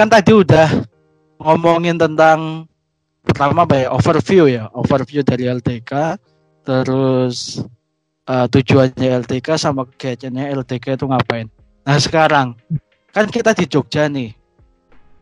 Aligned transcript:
kan 0.00 0.08
tadi 0.08 0.32
udah 0.32 0.88
ngomongin 1.44 2.00
tentang 2.00 2.64
pertama 3.20 3.68
apa 3.68 3.84
ya 3.84 3.92
overview 3.92 4.48
ya 4.48 4.72
overview 4.72 5.20
dari 5.20 5.44
LTK 5.44 6.16
terus 6.64 7.60
uh, 8.24 8.48
tujuannya 8.48 9.28
LTK 9.28 9.60
sama 9.60 9.84
kegiatannya 9.84 10.56
LTK 10.56 10.96
itu 10.96 11.04
ngapain. 11.04 11.52
Nah 11.84 12.00
sekarang 12.00 12.56
kan 13.12 13.28
kita 13.28 13.52
di 13.52 13.68
Jogja 13.68 14.08
nih. 14.08 14.32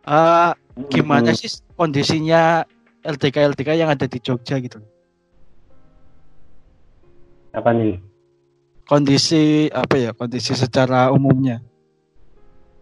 Uh, 0.07 0.55
gimana 0.95 1.35
sih 1.35 1.51
kondisinya 1.75 2.63
LTK 3.03 3.51
LTK 3.59 3.83
yang 3.83 3.91
ada 3.91 4.07
di 4.07 4.23
Jogja 4.23 4.63
gitu? 4.63 4.79
Apa 7.51 7.75
nih? 7.75 7.99
Kondisi 8.87 9.67
apa 9.75 9.99
ya 9.99 10.15
kondisi 10.15 10.55
secara 10.55 11.11
umumnya? 11.11 11.59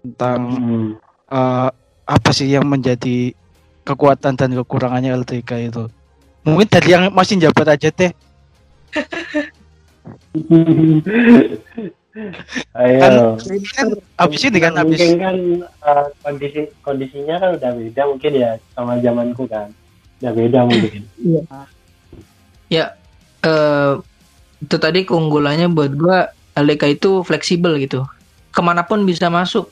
Tentang 0.04 0.40
hmm. 0.44 0.88
uh, 1.32 1.72
apa 2.06 2.30
sih 2.30 2.46
yang 2.46 2.64
menjadi 2.66 3.34
kekuatan 3.82 4.38
dan 4.38 4.50
kekurangannya 4.54 5.14
LTK 5.26 5.50
itu 5.70 5.84
mungkin 6.46 6.68
dari 6.70 6.88
yang 6.94 7.10
masih 7.10 7.42
jabat 7.42 7.74
aja 7.74 7.90
teh 7.90 8.14
Ayo. 12.72 13.36
Kan, 13.36 13.56
kan 13.76 13.88
habis 14.16 14.40
ini 14.48 14.58
kan 14.58 14.72
habis. 14.72 14.98
Mungkin 15.04 15.20
kan 15.20 15.36
uh, 15.84 16.06
kondisi 16.24 16.60
kondisinya 16.80 17.36
kan 17.36 17.50
udah 17.60 17.70
beda 17.76 18.02
mungkin 18.08 18.32
ya 18.32 18.50
sama 18.72 18.96
zamanku 19.04 19.44
kan. 19.44 19.68
Udah 20.24 20.32
beda 20.32 20.58
mungkin. 20.64 21.02
Iya. 21.20 21.42
Ya. 22.72 22.86
Uh, 23.44 24.00
itu 24.64 24.76
tadi 24.80 25.04
keunggulannya 25.04 25.68
buat 25.70 25.92
gua 25.94 26.32
LDK 26.56 26.96
itu 26.96 27.20
fleksibel 27.20 27.76
gitu. 27.76 28.08
Ke 28.48 28.60
mana 28.64 28.88
pun 28.88 29.04
bisa 29.04 29.28
masuk. 29.28 29.68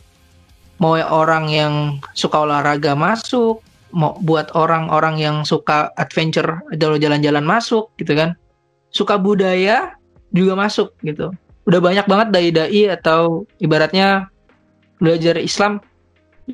Mau 0.83 0.99
orang 0.99 1.47
yang 1.51 1.75
suka 2.19 2.43
olahraga 2.43 2.99
masuk, 2.99 3.63
mau 3.95 4.19
buat 4.23 4.51
orang-orang 4.59 5.23
yang 5.23 5.37
suka 5.47 5.95
adventure 5.95 6.61
jalan-jalan 6.75 7.47
masuk 7.47 7.95
gitu 7.99 8.15
kan. 8.19 8.35
Suka 8.91 9.19
budaya 9.19 9.95
juga 10.35 10.59
masuk 10.59 10.95
gitu. 11.07 11.31
Udah 11.65 11.81
banyak 11.81 12.07
banget 12.11 12.29
dai-dai 12.35 12.91
atau 12.91 13.47
ibaratnya 13.63 14.29
belajar 14.99 15.39
Islam 15.39 15.81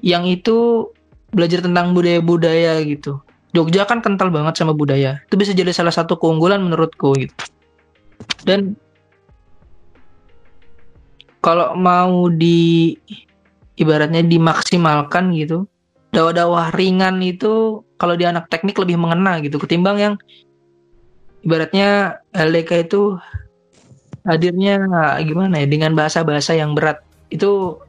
yang 0.04 0.28
itu 0.28 0.86
belajar 1.32 1.64
tentang 1.64 1.96
budaya-budaya 1.96 2.80
gitu. 2.86 3.18
Jogja 3.50 3.82
kan 3.82 3.98
kental 3.98 4.30
banget 4.30 4.60
sama 4.60 4.76
budaya. 4.76 5.18
Itu 5.26 5.34
bisa 5.34 5.50
jadi 5.50 5.74
salah 5.74 5.90
satu 5.90 6.14
keunggulan 6.14 6.62
menurutku 6.62 7.16
gitu 7.18 7.34
dan 8.44 8.76
kalau 11.40 11.72
mau 11.72 12.28
di 12.28 12.96
ibaratnya 13.80 14.20
dimaksimalkan 14.20 15.32
gitu. 15.32 15.64
Dakwah-dakwah 16.12 16.76
ringan 16.76 17.24
itu 17.24 17.80
kalau 17.96 18.14
di 18.18 18.28
anak 18.28 18.52
teknik 18.52 18.76
lebih 18.76 19.00
mengena 19.00 19.40
gitu 19.40 19.56
ketimbang 19.56 19.96
yang 19.96 20.14
ibaratnya 21.40 22.20
LDK 22.36 22.90
itu 22.90 23.16
hadirnya 24.28 24.84
gimana 25.24 25.64
ya 25.64 25.66
dengan 25.70 25.96
bahasa-bahasa 25.96 26.52
yang 26.52 26.76
berat. 26.76 27.00
Itu 27.32 27.80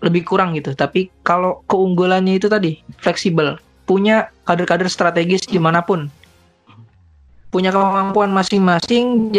lebih 0.00 0.24
kurang 0.24 0.56
gitu. 0.56 0.72
Tapi 0.72 1.12
kalau 1.26 1.60
keunggulannya 1.68 2.40
itu 2.40 2.48
tadi 2.48 2.80
fleksibel. 3.02 3.60
Punya 3.84 4.32
kader-kader 4.48 4.88
strategis 4.88 5.44
di 5.44 5.60
mana 5.60 5.84
pun. 5.84 6.08
Punya 7.52 7.68
kemampuan 7.68 8.32
masing-masing 8.32 9.34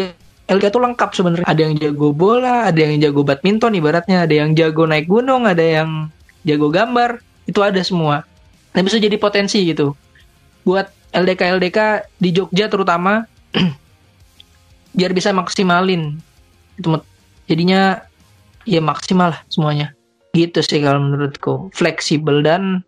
LK 0.45 0.63
tuh 0.69 0.81
lengkap 0.81 1.09
sebenarnya. 1.17 1.45
Ada 1.49 1.61
yang 1.65 1.75
jago 1.81 2.13
bola, 2.13 2.69
ada 2.69 2.77
yang 2.77 3.01
jago 3.01 3.25
badminton 3.25 3.73
ibaratnya, 3.73 4.29
ada 4.29 4.33
yang 4.33 4.53
jago 4.53 4.85
naik 4.85 5.09
gunung, 5.09 5.49
ada 5.49 5.61
yang 5.61 6.13
jago 6.45 6.69
gambar. 6.69 7.17
Itu 7.49 7.65
ada 7.65 7.81
semua. 7.81 8.21
Nah, 8.77 8.81
bisa 8.85 9.01
jadi 9.01 9.17
potensi 9.17 9.65
gitu. 9.65 9.97
Buat 10.61 10.93
LDK 11.15 11.57
LDK 11.57 11.79
di 12.21 12.29
Jogja 12.29 12.69
terutama 12.69 13.25
biar 14.97 15.11
bisa 15.17 15.33
maksimalin. 15.33 16.21
Itu 16.77 16.93
jadinya 17.49 18.05
ya 18.69 18.81
maksimal 18.85 19.33
lah 19.33 19.41
semuanya. 19.49 19.97
Gitu 20.37 20.61
sih 20.61 20.77
kalau 20.83 21.01
menurutku. 21.01 21.73
Fleksibel 21.73 22.45
dan 22.45 22.85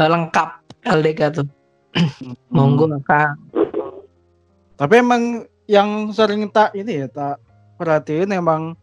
uh, 0.00 0.08
lengkap 0.08 0.56
LDK 0.88 1.20
tuh. 1.36 1.48
Monggo 2.54 2.88
Kang. 3.04 3.36
Tapi 4.80 4.94
emang 4.96 5.44
yang 5.70 6.10
sering 6.10 6.50
tak 6.50 6.74
ini 6.74 7.06
ya 7.06 7.06
tak 7.06 7.38
perhatiin 7.78 8.34
emang 8.34 8.74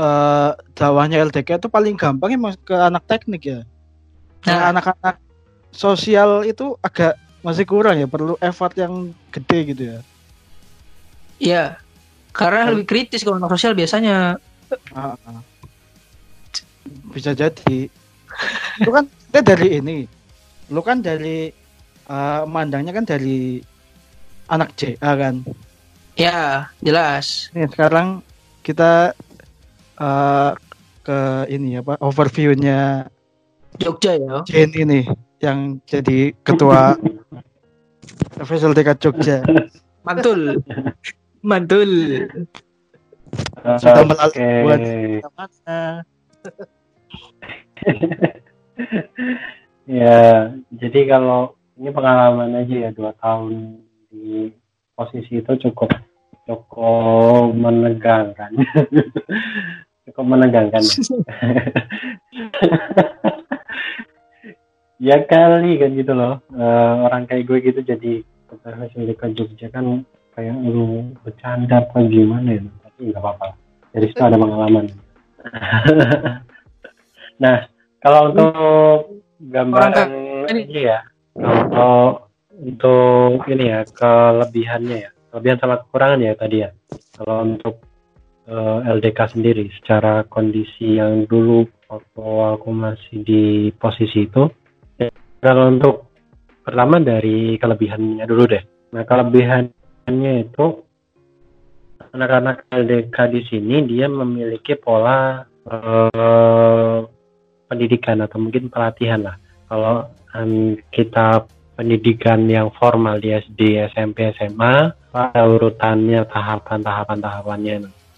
uh, 0.00 0.50
dakwahnya 0.72 1.20
LDK 1.28 1.60
itu 1.60 1.68
paling 1.68 2.00
gampang 2.00 2.32
emang 2.32 2.56
ke 2.64 2.72
anak 2.72 3.04
teknik 3.04 3.42
ya. 3.44 3.60
Nah, 4.44 4.72
anak-anak 4.72 5.20
sosial 5.72 6.44
itu 6.44 6.76
agak 6.80 7.16
masih 7.44 7.64
kurang 7.68 8.00
ya, 8.00 8.08
perlu 8.08 8.40
effort 8.40 8.72
yang 8.76 9.12
gede 9.28 9.58
gitu 9.72 9.82
ya. 9.84 9.98
Iya. 11.40 11.64
Karena 12.34 12.72
lebih 12.72 12.88
kritis 12.88 13.22
kalau 13.22 13.38
anak 13.38 13.52
sosial 13.54 13.76
biasanya. 13.76 14.40
Uh, 14.92 15.14
uh. 15.14 15.40
Bisa 17.14 17.36
jadi. 17.36 17.88
lu 18.82 18.90
kan 18.90 19.06
dari 19.30 19.68
ini. 19.78 19.98
Lu 20.72 20.82
kan 20.82 20.98
dari 20.98 21.52
uh, 22.10 22.42
mandangnya 22.48 22.90
kan 22.90 23.06
dari 23.06 23.62
anak 24.50 24.74
JA 24.74 25.10
kan. 25.14 25.46
Ya, 26.14 26.70
jelas. 26.78 27.50
Nih, 27.50 27.66
sekarang 27.66 28.22
kita 28.62 29.18
uh, 29.98 30.54
ke 31.02 31.18
ini 31.50 31.82
apa 31.82 31.98
overviewnya 31.98 33.10
Jogja 33.82 34.14
ya. 34.14 34.46
Jenny 34.46 34.86
nih 34.86 35.04
yang 35.42 35.82
jadi 35.90 36.30
ketua 36.46 36.94
FSLTK 38.38 38.94
Jogja. 39.02 39.42
Mantul. 40.06 40.62
Mantul. 41.42 41.90
Sudah 43.82 44.06
melalui 44.06 44.30
okay. 44.30 44.62
buat 44.62 44.80
mana? 45.34 46.06
ya, 49.90 50.54
jadi 50.70 51.00
kalau 51.10 51.58
ini 51.74 51.90
pengalaman 51.90 52.54
aja 52.54 52.74
ya 52.88 52.90
dua 52.94 53.10
tahun 53.18 53.82
di 54.14 54.54
posisi 54.94 55.42
itu 55.42 55.52
cukup 55.68 55.90
cukup 56.44 57.52
menegangkan. 57.54 58.50
Cukup 60.04 60.24
menegangkan. 60.24 60.82
Ya 65.02 65.20
kali 65.26 65.76
kan 65.76 65.90
gitu 66.00 66.16
loh. 66.16 66.40
Uh, 66.54 67.04
orang 67.04 67.28
kayak 67.28 67.44
gue 67.50 67.58
gitu 67.60 67.80
jadi 67.84 68.24
ketua 68.48 68.88
ke 68.88 69.26
Jogja 69.36 69.68
kan 69.68 70.06
kayak 70.32 70.54
lu 70.64 71.12
bercanda 71.20 71.84
apa 71.84 72.08
gimana 72.08 72.56
ya? 72.56 72.62
Tapi 72.88 73.12
nggak 73.12 73.20
apa-apa. 73.20 73.52
Jadi 73.92 74.06
itu 74.14 74.22
ada 74.22 74.38
pengalaman. 74.38 74.86
Nah 77.42 77.66
kalau 77.98 78.30
untuk 78.30 79.26
gambaran 79.42 80.08
ini 80.46 80.86
ya 80.86 81.02
kalau 81.42 82.30
untuk 82.60 83.46
ini 83.50 83.70
ya 83.70 83.80
kelebihannya 83.88 84.96
ya. 85.08 85.10
Kelebihan 85.34 85.58
sama 85.58 85.82
kekurangan 85.82 86.20
ya 86.22 86.32
tadi 86.38 86.56
ya. 86.62 86.70
Kalau 87.18 87.36
untuk 87.42 87.74
uh, 88.46 88.80
eh, 88.84 88.94
LDK 88.98 89.18
sendiri 89.34 89.64
secara 89.80 90.22
kondisi 90.28 90.98
yang 90.98 91.26
dulu 91.26 91.66
waktu 91.90 92.22
aku 92.54 92.70
masih 92.70 93.16
di 93.22 93.70
posisi 93.76 94.26
itu 94.26 94.50
ya, 94.98 95.10
kalau 95.42 95.70
untuk 95.70 96.10
pertama 96.62 97.02
dari 97.02 97.58
kelebihannya 97.58 98.24
dulu 98.24 98.44
deh. 98.48 98.62
Nah 98.94 99.02
kelebihannya 99.02 100.32
itu 100.46 100.66
anak-anak 102.14 102.70
LDK 102.70 103.16
di 103.34 103.40
sini 103.50 103.76
dia 103.90 104.06
memiliki 104.06 104.78
pola 104.78 105.42
uh, 105.66 107.00
pendidikan 107.66 108.22
atau 108.22 108.38
mungkin 108.38 108.70
pelatihan 108.70 109.26
lah. 109.26 109.36
Kalau 109.66 110.06
um, 110.38 110.78
kita 110.94 111.42
pendidikan 111.74 112.46
yang 112.46 112.70
formal 112.74 113.18
di 113.18 113.34
SD, 113.34 113.90
SMP, 113.90 114.30
SMA, 114.38 114.94
pada 115.10 115.42
urutannya 115.46 116.26
tahapan-tahapan 116.26 117.18
tahapannya. 117.22 117.74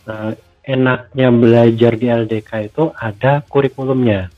Nah, 0.06 0.32
enaknya 0.64 1.28
belajar 1.32 1.92
di 1.96 2.06
LDK 2.08 2.50
itu 2.72 2.92
ada 2.96 3.40
kurikulumnya. 3.44 4.28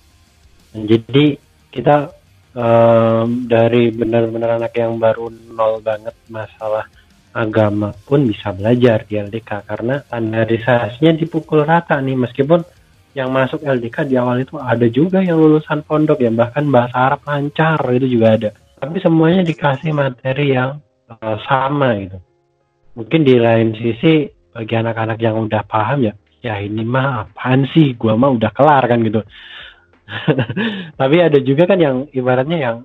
Nah, 0.74 0.82
jadi 0.86 1.38
kita 1.70 2.14
um, 2.54 3.46
dari 3.46 3.90
benar-benar 3.94 4.58
anak 4.62 4.74
yang 4.74 4.96
baru 4.96 5.30
nol 5.30 5.82
banget 5.82 6.14
masalah 6.30 6.86
agama 7.34 7.94
pun 8.08 8.24
bisa 8.26 8.50
belajar 8.50 9.04
di 9.04 9.20
LDK 9.20 9.68
karena 9.68 10.00
standarisasinya 10.02 11.12
dipukul 11.14 11.62
rata 11.62 12.00
nih 12.00 12.16
meskipun 12.16 12.64
yang 13.14 13.30
masuk 13.30 13.62
LDK 13.62 14.08
di 14.08 14.14
awal 14.18 14.42
itu 14.42 14.56
ada 14.58 14.86
juga 14.90 15.22
yang 15.22 15.38
lulusan 15.38 15.84
pondok 15.84 16.18
ya 16.22 16.30
bahkan 16.34 16.66
bahasa 16.66 16.96
Arab 16.96 17.20
lancar 17.24 17.78
itu 17.94 18.06
juga 18.10 18.28
ada 18.34 18.50
tapi 18.78 19.02
semuanya 19.02 19.42
dikasih 19.44 19.92
materi 19.92 20.54
yang 20.54 20.78
uh, 21.10 21.36
sama 21.44 21.98
gitu. 21.98 22.18
Mungkin 22.94 23.22
di 23.22 23.36
lain 23.38 23.74
sisi 23.78 24.26
bagi 24.54 24.74
anak-anak 24.74 25.18
yang 25.22 25.38
udah 25.38 25.62
paham 25.66 26.08
ya 26.08 26.14
ya 26.42 26.58
ini 26.62 26.86
mah 26.86 27.28
apaan 27.28 27.66
sih? 27.74 27.94
Gua 27.98 28.14
mah 28.14 28.30
udah 28.34 28.50
kelar 28.54 28.84
kan 28.86 29.02
gitu. 29.02 29.22
Tapi 31.00 31.16
ada 31.20 31.38
juga 31.42 31.68
kan 31.68 31.78
yang 31.78 31.96
ibaratnya 32.14 32.58
yang 32.58 32.76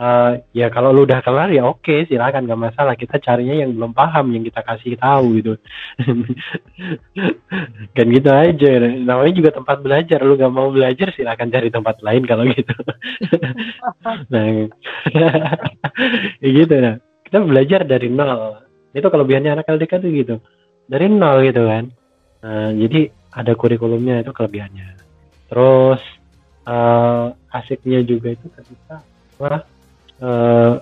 uh, 0.00 0.40
ya 0.56 0.72
kalau 0.72 0.96
lu 0.96 1.04
udah 1.04 1.20
kelar 1.20 1.52
ya 1.52 1.68
oke 1.68 2.08
silakan 2.08 2.48
gak 2.48 2.62
masalah. 2.72 2.96
Kita 2.96 3.20
carinya 3.20 3.60
yang 3.60 3.76
belum 3.76 3.92
paham 3.92 4.32
yang 4.32 4.42
kita 4.48 4.64
kasih 4.64 4.96
tahu 4.96 5.44
gitu. 5.44 5.52
Kan 7.96 8.06
gitu 8.08 8.30
aja. 8.32 8.70
Namanya 8.80 9.34
juga 9.36 9.50
tempat 9.52 9.84
belajar. 9.84 10.24
Lu 10.24 10.40
gak 10.40 10.52
mau 10.52 10.72
belajar 10.72 11.12
silakan 11.12 11.52
cari 11.52 11.68
tempat 11.68 12.00
lain 12.00 12.24
kalau 12.24 12.48
gitu. 12.48 12.74
Nah 14.32 14.44
gitu. 16.58 16.74
Nah 16.80 16.94
kita 17.28 17.38
belajar 17.44 17.80
dari 17.84 18.08
nol. 18.08 18.64
Itu 18.96 19.06
kelebihannya 19.06 19.60
anak 19.60 19.68
LDK 19.68 19.92
tuh 20.00 20.10
gitu. 20.10 20.36
Dari 20.90 21.06
nol 21.06 21.46
gitu 21.46 21.62
kan. 21.62 21.84
Nah, 22.40 22.72
jadi 22.72 23.12
ada 23.30 23.52
kurikulumnya 23.54 24.24
itu 24.24 24.32
kelebihannya. 24.32 24.98
Terus 25.46 26.02
uh, 26.66 27.30
asiknya 27.54 28.02
juga 28.02 28.34
itu 28.34 28.46
ketika 28.50 29.04
wah 29.38 29.62
uh, 30.20 30.72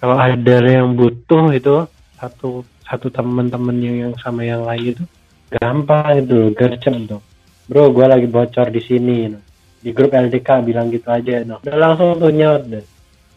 kalau 0.00 0.16
ada 0.16 0.56
yang 0.62 0.94
butuh 0.94 1.52
itu 1.56 1.88
satu 2.16 2.64
satu 2.86 3.10
teman-teman 3.10 3.76
yang, 3.82 3.96
yang 4.08 4.14
sama 4.22 4.46
yang 4.46 4.62
lain 4.62 4.94
itu 4.94 5.04
gampang 5.56 6.22
itu 6.22 6.52
gercep 6.54 6.94
tuh 7.08 7.22
bro 7.66 7.90
gue 7.90 8.06
lagi 8.06 8.28
bocor 8.30 8.70
di 8.70 8.80
sini 8.84 9.32
no. 9.32 9.40
di 9.82 9.90
grup 9.90 10.14
LDK 10.14 10.62
bilang 10.62 10.88
gitu 10.92 11.10
aja 11.10 11.42
no. 11.42 11.58
udah 11.66 11.76
langsung 11.76 12.16
tuh 12.20 12.30
nyaut 12.30 12.64
deh 12.70 12.84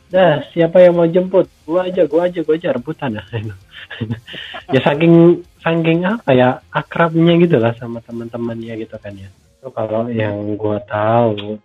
dah 0.10 0.42
siapa 0.52 0.82
yang 0.82 0.98
mau 0.98 1.06
jemput? 1.06 1.46
Gua 1.64 1.86
aja 1.86 2.04
gua 2.10 2.26
aja 2.26 2.42
gua 2.42 2.58
aja 2.58 2.74
rebutan 2.74 3.22
ya 3.22 3.24
ya 4.74 4.80
saking 4.82 5.46
saking 5.62 6.02
apa 6.06 6.32
ya 6.34 6.50
akrabnya 6.74 7.38
gitu 7.38 7.62
lah 7.62 7.78
sama 7.78 8.02
teman-temannya 8.02 8.74
gitu 8.82 8.98
kan 8.98 9.14
ya. 9.14 9.30
Itu 9.30 9.70
kalau 9.70 10.10
yang 10.10 10.58
gua 10.58 10.82
tahu 10.82 11.62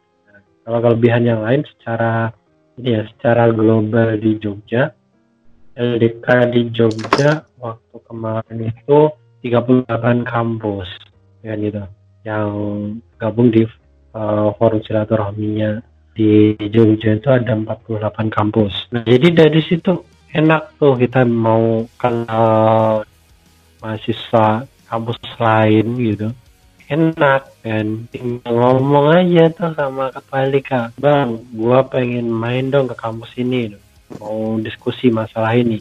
kalau 0.65 0.79
kelebihan 0.81 1.25
yang 1.25 1.41
lain 1.45 1.65
secara 1.65 2.33
ya 2.79 3.07
secara 3.15 3.51
global 3.51 4.19
di 4.19 4.39
Jogja. 4.39 4.91
LDK 5.75 6.27
di 6.55 6.71
Jogja 6.71 7.43
waktu 7.59 7.97
kemarin 8.07 8.71
itu 8.71 9.11
38 9.43 10.23
kampus 10.23 10.89
ya 11.43 11.59
gitu. 11.59 11.83
Yang 12.23 12.49
gabung 13.19 13.51
di 13.51 13.67
uh, 14.15 14.55
forum 14.55 14.81
silaturahminya 14.87 15.83
di 16.15 16.55
Jogja 16.71 17.19
itu 17.19 17.29
ada 17.29 17.59
48 17.59 18.31
kampus. 18.31 18.73
Nah, 18.95 19.03
jadi 19.03 19.35
dari 19.35 19.61
situ 19.67 20.07
enak 20.31 20.79
tuh 20.79 20.95
kita 20.95 21.27
mau 21.27 21.83
kenal 21.99 23.03
mahasiswa 23.83 24.67
kampus 24.87 25.19
lain 25.43 25.87
gitu 25.99 26.29
enak 26.91 27.43
kan? 27.65 27.87
Tinggal 28.13 28.53
ngomong 28.53 29.07
aja 29.15 29.49
tuh 29.53 29.73
sama 29.73 30.13
ketua 30.13 30.49
LDK 30.49 30.97
bang 31.01 31.29
gua 31.57 31.87
pengen 31.87 32.29
main 32.29 32.69
dong 32.69 32.91
ke 32.91 32.97
kampus 32.97 33.33
ini. 33.41 33.73
Mau 34.21 34.61
diskusi 34.61 35.09
masalah 35.09 35.57
ini. 35.57 35.81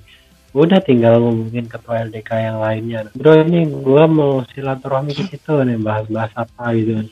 Udah 0.54 0.80
tinggal 0.86 1.18
ngomongin 1.18 1.66
ketua 1.66 2.06
LDK 2.08 2.32
yang 2.38 2.58
lainnya. 2.62 3.00
Bro 3.18 3.44
ini 3.44 3.68
gua 3.70 4.06
mau 4.06 4.46
silaturahmi 4.54 5.12
ke 5.18 5.24
situ 5.34 5.54
nih 5.66 5.82
bahas-bahas 5.82 6.32
apa 6.38 6.72
gitu. 6.78 7.10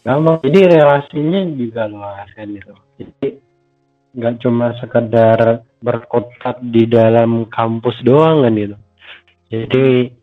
Gampang. 0.00 0.40
Jadi 0.42 0.60
relasinya 0.64 1.40
juga 1.54 1.84
luas 1.86 2.28
kan 2.32 2.48
gitu. 2.50 2.72
Jadi 2.98 3.28
nggak 4.10 4.34
cuma 4.42 4.74
sekedar 4.82 5.62
berkotak 5.78 6.58
di 6.60 6.84
dalam 6.90 7.46
kampus 7.46 8.02
doang 8.02 8.42
kan 8.42 8.54
gitu. 8.58 8.76
Jadi 9.50 10.19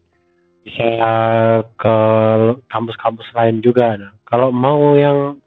bisa 0.68 0.92
ke 1.80 1.98
kampus-kampus 2.68 3.31
lain 3.31 3.64
juga. 3.64 3.96
Kalau 4.28 4.52
mau 4.52 5.00
yang 5.00 5.40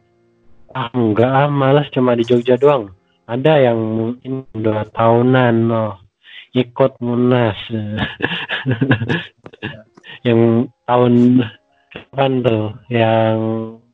ah 0.73 0.89
enggak 0.97 1.29
ah 1.29 1.53
malas 1.53 1.93
cuma 1.93 2.17
di 2.17 2.25
Jogja 2.25 2.57
doang. 2.57 2.89
Ada 3.29 3.71
yang 3.71 3.79
mungkin 3.79 4.49
dua 4.57 4.89
tahunan 4.89 5.55
loh 5.69 6.01
ikut 6.57 6.99
munas. 7.05 7.55
Yang 10.27 10.69
tahun 10.85 11.15
kapan 11.95 12.33
tuh? 12.43 12.67
Yang 12.91 13.39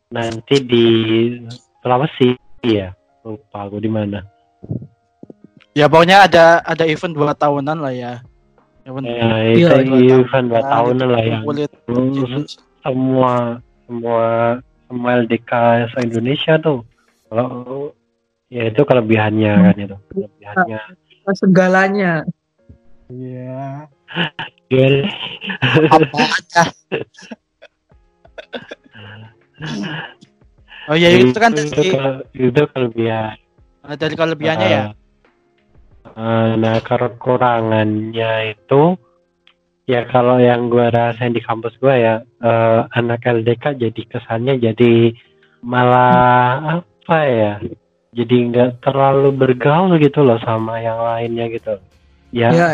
nanti 0.08 0.56
di 0.64 0.87
Sulawesi 1.84 2.34
ya 2.64 2.90
lupa 3.22 3.69
aku 3.69 3.79
di 3.79 3.90
mana. 3.93 4.25
Ya 5.76 5.87
pokoknya 5.87 6.25
ada 6.25 6.64
ada 6.64 6.88
event 6.88 7.12
dua 7.12 7.37
tahunan 7.37 7.79
lah 7.79 7.93
ya 7.93 8.25
Ya, 8.86 8.94
ya 9.02 9.50
itu 9.50 9.66
iya, 9.98 10.22
event 10.22 10.46
dua 10.46 10.62
tahunan 10.62 11.08
lah 11.10 11.24
yang 11.26 11.42
kulit. 11.42 11.66
semua 12.86 13.58
semua 13.82 14.62
semua 14.86 15.10
LDK 15.26 15.50
se 15.90 15.98
Indonesia 16.06 16.54
tuh 16.62 16.86
kalau 17.26 17.90
ya 18.46 18.70
itu 18.70 18.86
kelebihannya 18.86 19.52
kan 19.58 19.74
itu 19.74 19.96
kelebihannya. 20.14 20.78
Segalanya? 21.34 22.22
Iya. 23.10 23.90
Yeah. 24.70 25.02
oh 30.86 30.94
iya 30.94 31.08
itu 31.26 31.38
kan 31.42 31.50
dari 31.58 31.90
itu 32.38 32.62
kelebihan. 32.70 33.34
Dari 33.82 34.14
kelebihannya 34.14 34.66
uh, 34.66 34.70
ya? 34.70 34.82
Eh, 34.94 35.06
nah 36.56 36.79
kekurangannya 36.85 38.55
itu 38.55 38.94
ya 39.87 40.03
kalau 40.11 40.43
yang 40.43 40.67
gue 40.67 40.87
rasain 40.91 41.35
di 41.35 41.43
kampus 41.43 41.79
gue 41.79 41.94
ya 41.94 42.23
uh, 42.43 42.91
anak 42.91 43.23
LDK 43.23 43.79
jadi 43.79 44.03
kesannya 44.11 44.58
jadi 44.58 45.14
malah 45.62 46.82
apa 46.82 47.19
ya 47.26 47.53
jadi 48.17 48.37
nggak 48.49 48.70
terlalu 48.81 49.29
bergaul 49.37 49.93
gitu 50.00 50.25
loh 50.25 50.41
sama 50.41 50.81
yang 50.81 50.97
lainnya 50.97 51.53
gitu. 51.53 51.76
Ya, 52.32 52.49
ya 52.50 52.69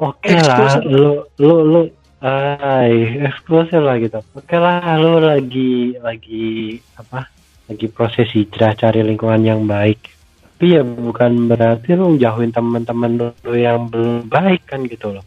oke 0.00 0.24
okay 0.24 0.40
lah 0.40 0.80
lu 0.80 1.28
lu 1.36 1.56
lu 1.68 1.80
uh, 2.24 2.82
eksklusif 3.28 3.76
lah 3.76 4.00
gitu. 4.00 4.24
Oke 4.32 4.56
okay 4.56 4.58
lah 4.58 4.96
lu 4.96 5.20
lagi 5.20 6.00
lagi 6.00 6.80
apa 6.96 7.28
lagi 7.68 7.86
proses 7.92 8.32
hijrah 8.32 8.72
cari 8.72 9.04
lingkungan 9.04 9.44
yang 9.44 9.62
baik 9.68 10.15
tapi 10.56 10.72
ya 10.72 10.80
bukan 10.80 11.52
berarti 11.52 11.92
lo 12.00 12.16
jauhin 12.16 12.48
teman-teman 12.48 13.20
lo 13.20 13.52
yang 13.52 13.92
belum 13.92 14.24
baik 14.24 14.64
kan 14.64 14.88
gitu 14.88 15.12
loh. 15.12 15.20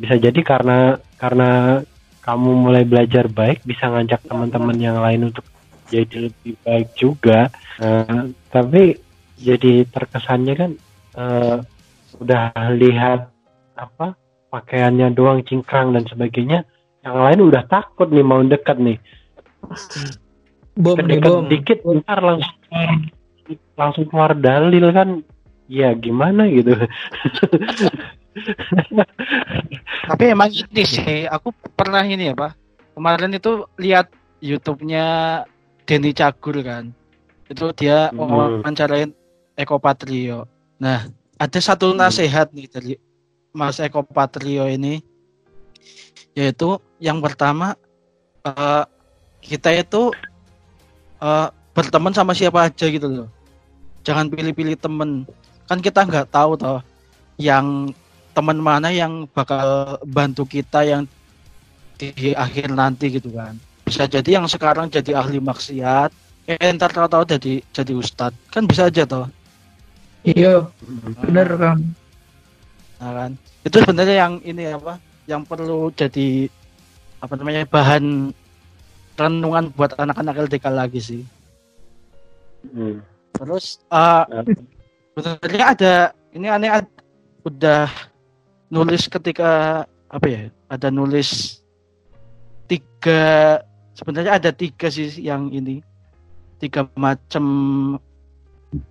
Bisa 0.00 0.16
jadi 0.16 0.40
karena 0.40 0.96
karena 1.20 1.84
kamu 2.24 2.64
mulai 2.64 2.88
belajar 2.88 3.28
baik 3.28 3.60
bisa 3.68 3.92
ngajak 3.92 4.24
teman-teman 4.24 4.80
yang 4.80 4.96
lain 5.04 5.28
untuk 5.28 5.44
jadi 5.92 6.32
lebih 6.32 6.56
baik 6.64 6.96
juga. 6.96 7.52
Uh, 7.76 8.32
tapi 8.48 8.96
jadi 9.36 9.84
terkesannya 9.84 10.54
kan 10.56 10.70
uh, 11.20 11.60
udah 12.24 12.56
lihat 12.80 13.28
apa 13.76 14.16
pakaiannya 14.48 15.12
doang 15.12 15.44
cingkrang 15.44 15.92
dan 15.92 16.08
sebagainya 16.08 16.64
yang 17.04 17.20
lain 17.20 17.52
udah 17.52 17.68
takut 17.68 18.08
nih 18.08 18.24
mau 18.24 18.40
dekat 18.40 18.80
nih. 18.80 18.96
Bom 20.72 20.96
bom. 20.96 21.52
dikit 21.52 21.84
ntar 21.84 22.24
langsung 22.24 22.56
langsung 23.76 24.08
keluar 24.08 24.32
dalil 24.36 24.88
kan 24.92 25.20
ya 25.68 25.96
gimana 25.96 26.48
gitu 26.48 26.76
tapi 30.10 30.24
emang 30.28 30.50
ini 30.52 30.84
sih 30.84 31.24
aku 31.28 31.54
pernah 31.76 32.04
ini 32.04 32.32
ya 32.32 32.34
pak 32.36 32.52
kemarin 32.94 33.32
itu 33.32 33.64
lihat 33.80 34.10
YouTube-nya 34.44 35.06
Denny 35.88 36.12
Cagur 36.12 36.60
kan 36.60 36.92
itu 37.48 37.66
dia 37.76 38.10
hmm. 38.10 38.18
wawancarain 38.64 39.10
Eko 39.56 39.80
Patrio 39.80 40.44
nah 40.76 41.08
ada 41.40 41.58
satu 41.60 41.92
hmm. 41.92 41.98
nasihat 42.00 42.52
nih 42.52 42.68
dari 42.68 42.92
Mas 43.54 43.78
Eko 43.78 44.02
Patrio 44.04 44.66
ini 44.68 45.00
yaitu 46.34 46.82
yang 46.98 47.22
pertama 47.22 47.78
uh, 48.42 48.84
kita 49.38 49.70
itu 49.70 50.10
uh, 51.22 51.48
berteman 51.74 52.14
sama 52.14 52.32
siapa 52.32 52.70
aja 52.70 52.86
gitu 52.86 53.04
loh. 53.10 53.28
Jangan 54.06 54.30
pilih-pilih 54.30 54.78
temen. 54.78 55.26
Kan 55.66 55.82
kita 55.82 56.06
nggak 56.06 56.30
tahu 56.30 56.54
toh 56.54 56.80
yang 57.36 57.90
teman 58.34 58.58
mana 58.62 58.94
yang 58.94 59.26
bakal 59.30 59.98
bantu 60.06 60.46
kita 60.46 60.86
yang 60.86 61.02
di 61.98 62.32
akhir 62.32 62.70
nanti 62.70 63.10
gitu 63.10 63.34
kan. 63.34 63.58
Bisa 63.84 64.06
jadi 64.06 64.40
yang 64.40 64.46
sekarang 64.46 64.88
jadi 64.88 65.18
ahli 65.18 65.42
maksiat 65.42 66.10
eh 66.44 66.60
ntar 66.76 66.92
tahu-tahu 66.92 67.24
jadi 67.24 67.64
jadi 67.72 67.92
ustad 67.96 68.32
kan 68.52 68.68
bisa 68.68 68.92
aja 68.92 69.08
toh. 69.08 69.28
Iya 70.24 70.68
bener 71.20 71.48
kan 71.58 71.78
nah 73.02 73.12
kan. 73.12 73.30
Itu 73.64 73.80
sebenarnya 73.80 74.16
yang 74.28 74.34
ini 74.44 74.70
apa 74.70 75.00
yang 75.24 75.44
perlu 75.44 75.88
jadi 75.92 76.48
apa 77.24 77.34
namanya 77.40 77.64
bahan 77.64 78.32
renungan 79.16 79.64
buat 79.72 79.96
anak-anak 79.96 80.34
LDK 80.48 80.64
lagi 80.68 81.00
sih 81.00 81.22
Hmm. 82.72 83.04
Terus 83.34 83.82
uh, 83.90 84.24
sebenarnya 85.18 85.66
ada 85.74 85.94
ini 86.32 86.46
aneh 86.48 86.70
ad, 86.70 86.86
udah 87.44 87.90
nulis 88.70 89.10
ketika 89.10 89.82
apa 90.08 90.26
ya? 90.26 90.40
Ada 90.70 90.88
nulis 90.88 91.60
tiga 92.70 93.60
sebenarnya 93.92 94.38
ada 94.40 94.50
tiga 94.50 94.88
sih 94.88 95.10
yang 95.20 95.52
ini 95.52 95.84
tiga 96.62 96.88
macam 96.96 97.44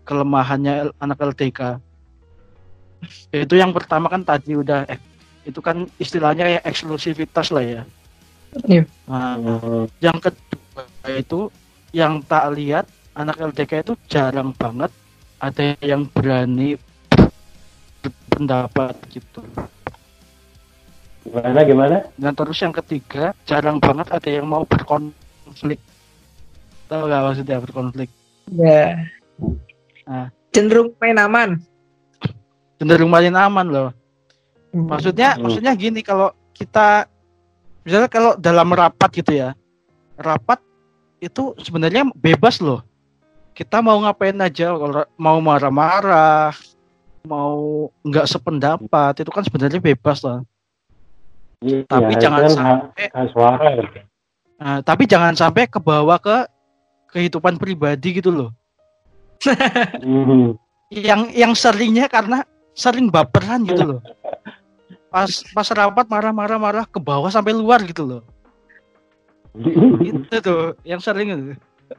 kelemahannya 0.05 0.93
anak 0.99 1.19
LTK. 1.33 1.81
Itu 3.35 3.55
yang 3.59 3.75
pertama 3.75 4.07
kan 4.07 4.23
tadi 4.23 4.55
udah 4.55 4.87
eh, 4.87 4.99
itu 5.43 5.59
kan 5.59 5.87
istilahnya 5.99 6.47
kayak 6.47 6.63
eksklusivitas 6.67 7.51
lah 7.51 7.63
ya. 7.63 7.81
Iya. 8.63 8.83
Nah, 9.09 9.35
Hmm. 9.35 9.85
yang 9.99 10.17
kedua 10.21 10.83
itu 11.09 11.49
yang 11.91 12.23
tak 12.23 12.53
lihat 12.55 12.85
anak 13.13 13.37
LTK 13.39 13.85
itu 13.85 13.93
jarang 14.09 14.53
banget 14.57 14.89
ada 15.37 15.77
yang 15.81 16.09
berani 16.09 16.77
berpendapat 18.01 18.95
gitu. 19.13 19.41
Gimana 21.23 21.59
gimana? 21.63 21.97
Dan 22.19 22.33
terus 22.35 22.59
yang 22.59 22.75
ketiga 22.75 23.31
jarang 23.47 23.79
banget 23.79 24.11
ada 24.11 24.29
yang 24.29 24.43
mau 24.43 24.67
berkonflik. 24.67 25.79
Tahu 26.91 27.01
gak 27.07 27.23
maksudnya 27.23 27.57
berkonflik? 27.63 28.11
Ya. 28.51 29.07
Ah. 30.03 30.27
Cenderung 30.51 30.91
main 30.99 31.15
aman. 31.15 31.49
Cenderung 32.75 33.07
main 33.07 33.31
aman 33.31 33.67
loh. 33.71 33.89
Maksudnya, 34.73 35.37
Hmm. 35.37 35.47
maksudnya 35.47 35.71
gini 35.77 36.01
kalau 36.01 36.33
kita 36.51 37.05
misalnya 37.85 38.09
kalau 38.09 38.33
dalam 38.35 38.67
rapat 38.73 39.09
gitu 39.15 39.31
ya, 39.37 39.53
rapat 40.17 40.59
itu 41.21 41.55
sebenarnya 41.61 42.09
bebas 42.17 42.59
loh. 42.59 42.83
Kita 43.53 43.85
mau 43.85 44.01
ngapain 44.01 44.33
aja, 44.41 44.73
kalau 44.73 45.05
mau 45.13 45.37
marah-marah, 45.37 46.49
mau 47.23 47.87
nggak 48.03 48.25
sependapat 48.25 49.23
itu 49.23 49.31
kan 49.31 49.45
sebenarnya 49.45 49.79
bebas 49.79 50.25
lah. 50.25 50.41
Iya, 51.63 51.87
Tapi 51.87 52.11
itu 52.17 52.21
jangan 52.27 52.39
kan 52.41 52.49
hak- 52.49 52.57
sampai, 52.59 53.25
suara 53.31 53.57
nah, 54.59 54.77
tapi 54.83 55.03
jangan 55.07 55.31
sampai 55.31 55.63
kebawa 55.69 56.19
ke 56.19 56.49
kehidupan 57.13 57.55
pribadi 57.55 58.19
gitu 58.19 58.33
loh. 58.33 58.49
Hmm. 60.03 60.59
Yang 60.91 61.21
yang 61.31 61.53
seringnya 61.55 62.11
karena 62.11 62.43
sering 62.75 63.07
baperan 63.07 63.63
gitu 63.63 63.95
loh. 63.95 64.01
Pas 65.13 65.29
pas 65.53 65.67
rapat 65.77 66.09
marah-marah 66.09 66.57
marah 66.57 66.85
ke 66.89 66.97
bawah 66.97 67.29
sampai 67.29 67.53
luar 67.53 67.85
gitu 67.85 68.01
loh. 68.01 68.21
Itu 70.09 70.41
tuh 70.41 70.73
yang 70.81 70.97
sering 70.97 71.29
itu. 71.29 71.53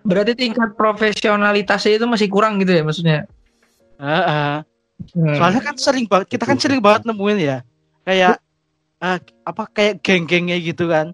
Berarti 0.04 0.32
tingkat 0.36 0.76
profesionalitasnya 0.76 2.00
itu 2.00 2.06
masih 2.08 2.28
kurang 2.28 2.60
gitu 2.60 2.72
ya 2.74 2.82
maksudnya. 2.84 3.18
Ah, 3.96 4.12
ah. 4.12 4.54
Hmm. 5.12 5.36
Soalnya 5.36 5.62
kan 5.62 5.76
sering 5.76 6.06
banget 6.06 6.26
kita 6.34 6.44
kan 6.46 6.58
sering 6.58 6.80
banget 6.80 7.08
nemuin 7.08 7.38
ya. 7.40 7.58
Kayak 8.04 8.40
ah, 9.00 9.18
apa 9.46 9.62
kayak 9.72 10.00
geng-gengnya 10.04 10.56
gitu 10.60 10.88
kan. 10.88 11.12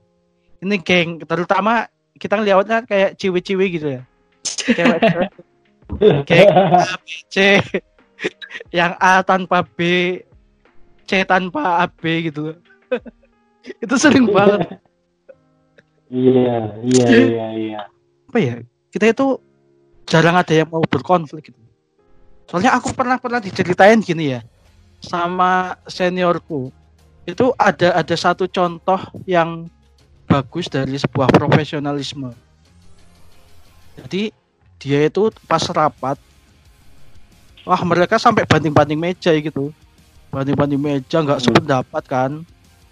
Ini 0.60 0.76
geng 0.84 1.22
terutama 1.24 1.88
kita 2.16 2.36
ngeliatnya 2.36 2.84
kayak 2.84 3.16
ciwi-ciwi 3.16 3.66
gitu 3.80 3.88
ya. 4.00 4.02
Cewek-cewek 4.44 5.30
geng 6.28 6.48
A, 6.54 6.96
B, 7.02 7.08
C 7.26 7.36
yang 8.70 8.94
A 9.00 9.24
tanpa 9.24 9.64
B 9.64 9.80
C 11.08 11.26
tanpa 11.26 11.82
AB 11.82 12.30
gitu 12.30 12.54
itu 13.84 13.94
sering 13.98 14.30
banget 14.30 14.78
Iya, 16.10 16.74
iya, 16.82 17.06
iya, 17.06 17.46
iya. 17.54 17.80
Apa 18.30 18.38
ya 18.38 18.62
kita 18.94 19.10
itu 19.10 19.42
jarang 20.06 20.38
ada 20.38 20.54
yang 20.54 20.70
mau 20.70 20.86
berkonflik 20.86 21.50
gitu. 21.50 21.58
Soalnya 22.46 22.78
aku 22.78 22.94
pernah 22.94 23.18
pernah 23.18 23.42
diceritain 23.42 23.98
gini 23.98 24.38
ya 24.38 24.40
sama 25.02 25.74
seniorku. 25.90 26.70
Itu 27.26 27.54
ada 27.58 27.98
ada 27.98 28.14
satu 28.14 28.46
contoh 28.46 28.98
yang 29.26 29.66
bagus 30.30 30.70
dari 30.70 30.94
sebuah 30.94 31.30
profesionalisme. 31.30 32.30
Jadi 33.98 34.30
dia 34.78 35.06
itu 35.06 35.30
pas 35.46 35.62
rapat 35.70 36.18
wah 37.66 37.82
mereka 37.86 38.18
sampai 38.18 38.46
banting-banting 38.46 38.98
meja 38.98 39.30
gitu. 39.34 39.74
Banting-banting 40.30 40.78
meja 40.78 41.18
nggak 41.22 41.38
Hmm. 41.42 41.46
sependapat 41.50 42.02
kan 42.06 42.30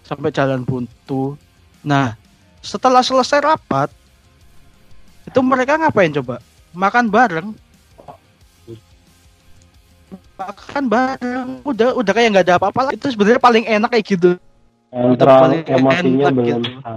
sampai 0.03 0.31
jalan 0.31 0.63
buntu. 0.63 1.35
Nah 1.83 2.15
setelah 2.63 3.03
selesai 3.03 3.39
rapat 3.43 3.91
itu 5.29 5.39
mereka 5.45 5.77
ngapain 5.77 6.09
coba 6.09 6.41
makan 6.73 7.05
bareng 7.13 7.53
makan 10.39 10.83
bareng 10.89 11.61
udah 11.61 11.93
udah 11.93 12.13
kayak 12.15 12.33
nggak 12.33 12.45
ada 12.49 12.57
apa-apa 12.57 12.89
lah. 12.89 12.93
itu 12.97 13.13
sebenarnya 13.13 13.37
paling 13.37 13.61
enak 13.69 13.93
kayak 13.93 14.05
gitu 14.09 14.41
paling 14.89 15.61
emosinya 15.69 16.01
enak 16.01 16.33
belum 16.33 16.49
gitu. 16.49 16.81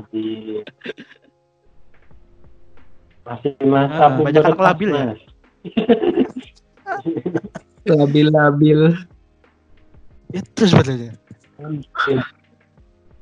Masih 3.23 3.55
masa 3.71 4.03
Ah, 4.03 4.11
banyak 4.19 4.43
anak 4.43 4.59
pubertas, 4.59 4.67
labil 4.67 4.91
ya? 4.91 5.05
Mas. 5.07 5.23
Labil-labil. 7.87 8.81
itu 10.33 10.63
sebenarnya 10.65 11.13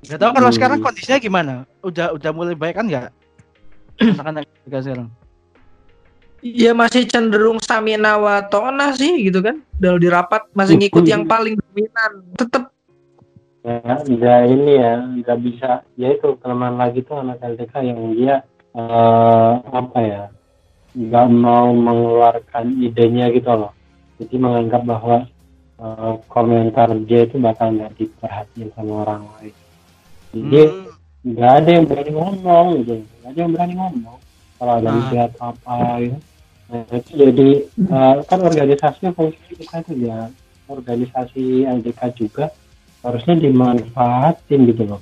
nggak 0.00 0.16
tahu 0.16 0.32
kalau 0.32 0.50
sekarang 0.54 0.78
kondisinya 0.80 1.18
gimana 1.20 1.54
udah 1.84 2.16
udah 2.16 2.30
mulai 2.32 2.56
baik 2.56 2.78
kan 2.78 2.86
nggak 2.86 3.10
anak-anak 4.00 4.44
juga 4.64 4.78
sekarang 4.82 5.10
Ya 6.40 6.72
masih 6.72 7.04
cenderung 7.04 7.60
stamina 7.60 8.16
wa 8.16 8.40
tona 8.48 8.96
sih 8.96 9.28
gitu 9.28 9.44
kan. 9.44 9.60
Kalau 9.76 10.00
di 10.00 10.08
rapat 10.08 10.48
masih 10.56 10.80
ngikut 10.80 11.04
yang 11.04 11.28
paling 11.28 11.52
dominan. 11.60 12.32
Tetep. 12.32 12.64
Ya 13.60 14.00
nggak 14.00 14.40
ini 14.48 14.72
ya 14.80 14.94
nggak 15.20 15.38
bisa. 15.44 15.84
Ya 16.00 16.16
itu 16.16 16.40
kelemahan 16.40 16.80
lagi 16.80 17.04
tuh 17.04 17.20
anak 17.20 17.44
LTK 17.44 17.92
yang 17.92 18.00
dia 18.16 18.40
eh, 18.72 19.52
apa 19.68 19.98
ya 20.00 20.22
nggak 20.96 21.26
mau 21.28 21.76
mengeluarkan 21.76 22.72
idenya 22.80 23.28
gitu 23.36 23.52
loh. 23.52 23.76
Jadi 24.16 24.40
menganggap 24.40 24.82
bahwa 24.88 25.28
eh, 25.76 26.14
komentar 26.24 26.88
dia 27.04 27.28
itu 27.28 27.36
bakal 27.36 27.76
nggak 27.76 28.00
diperhatiin 28.00 28.72
sama 28.72 29.04
orang 29.04 29.28
lain. 29.36 29.54
Jadi 30.32 30.60
Hmm, 30.64 30.88
nggak 31.36 31.52
ada 31.52 31.68
yang 31.68 31.84
berani 31.84 32.12
ngomong 32.16 32.66
gitu 32.80 32.94
nggak 33.20 33.30
ada 33.30 33.38
yang 33.40 33.52
berani 33.52 33.74
ngomong 33.76 34.18
kalau 34.56 34.72
ada 34.76 34.90
Ah. 34.90 35.28
atau 35.28 35.42
apa 35.52 35.74
gitu 36.00 36.18
nah, 36.70 36.96
itu 36.96 37.10
jadi 37.16 37.48
eh, 37.76 38.14
kan 38.24 38.38
organisasinya 38.40 39.10
fungsi 39.12 39.52
kita 39.56 39.76
itu 39.84 39.92
ya 40.08 40.28
organisasi 40.66 41.44
LDK 41.66 42.00
juga 42.16 42.44
harusnya 43.02 43.34
dimanfaatin 43.38 44.60
gitu 44.68 44.82
loh 44.86 45.00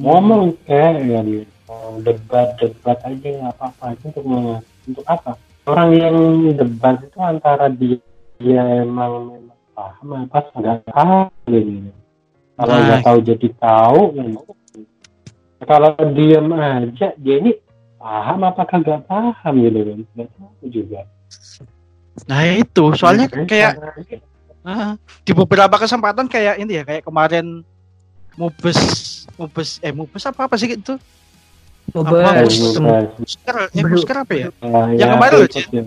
ngomong 0.00 0.56
kayak 0.64 1.04
ya 1.04 1.20
di 1.20 1.44
oh, 1.68 2.00
debat 2.00 2.56
debat 2.56 2.98
aja 3.04 3.28
nggak 3.28 3.52
apa-apa 3.54 3.84
itu 3.94 4.06
untuk 4.08 4.24
untuk 4.88 5.04
apa 5.06 5.32
orang 5.62 5.90
yang 5.94 6.16
debat 6.58 6.98
itu 6.98 7.18
antara 7.22 7.70
dia, 7.70 8.00
dia 8.40 8.62
emang 8.82 9.30
memang 9.30 9.58
paham 9.72 10.08
apa 10.26 10.38
nggak 10.56 10.76
paham 10.90 11.28
gitu 11.46 11.92
kalau 12.52 12.74
Nah. 12.74 12.84
nggak 12.84 13.00
tahu 13.04 13.18
jadi 13.24 13.48
tahu 13.56 14.00
ya. 14.12 14.24
Kalau 15.64 15.94
diam 16.12 16.52
aja 16.52 17.14
dia 17.16 17.36
ini 17.38 17.52
paham 17.98 18.42
apa 18.42 18.62
kagak 18.66 19.06
paham 19.06 19.54
gitu 19.62 19.78
kan. 19.82 19.98
Nggak 20.14 20.28
tahu 20.34 20.66
juga. 20.68 21.00
Nah 22.28 22.40
itu. 22.50 22.84
Soalnya 22.98 23.26
Iya, 23.30 23.46
kayak 23.48 23.72
ah, 24.62 24.94
di 25.22 25.32
beberapa 25.32 25.74
kesempatan 25.78 26.26
kayak 26.28 26.60
ini 26.62 26.80
ya 26.80 26.84
kayak 26.84 27.02
kemarin 27.06 27.62
mubes 28.36 28.78
mubes 29.36 29.76
eh 29.84 29.92
mubes 29.92 30.24
apa 30.24 30.48
apa 30.48 30.56
sih 30.56 30.72
itu 30.72 30.96
Mubes. 31.92 32.14
Apa, 32.14 32.46
Mubes. 32.46 33.10
musker 33.18 33.56
eh 33.74 33.84
musker 33.84 34.16
apa 34.16 34.32
ya? 34.38 34.46
Nah, 34.62 34.86
Yang 34.94 35.02
ya, 35.02 35.14
kemarin 35.18 35.36
loh, 35.36 35.48
ya. 35.50 35.82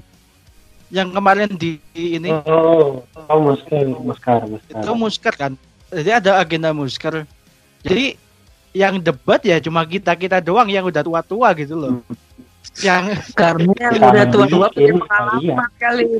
yang 0.93 1.09
kemarin 1.15 1.49
di 1.55 1.71
di 1.95 2.03
ini. 2.19 2.29
Oh 2.45 3.01
oh 3.31 3.39
muskar 3.41 3.87
muskar 3.89 4.41
muskar 4.45 4.75
itu 4.83 4.91
musker 4.93 5.33
kan? 5.33 5.51
Jadi 5.89 6.09
ada 6.11 6.31
agenda 6.37 6.69
musker. 6.75 7.23
Jadi 7.81 8.19
yang 8.75 8.99
debat 8.99 9.39
ya 9.39 9.63
cuma 9.63 9.87
kita 9.87 10.11
kita 10.19 10.43
doang 10.43 10.67
yang 10.67 10.83
udah 10.83 10.99
tua 10.99 11.23
tua 11.23 11.55
gitu 11.55 11.79
loh. 11.79 12.03
Yang 12.83 13.23
Karena 13.31 13.71
yang 13.79 13.93
Karena 13.95 14.11
udah 14.11 14.25
tua-tua 14.27 14.67
punya 14.75 14.91
bikin 14.91 14.95
pengalaman 14.99 15.71
kali. 15.79 16.03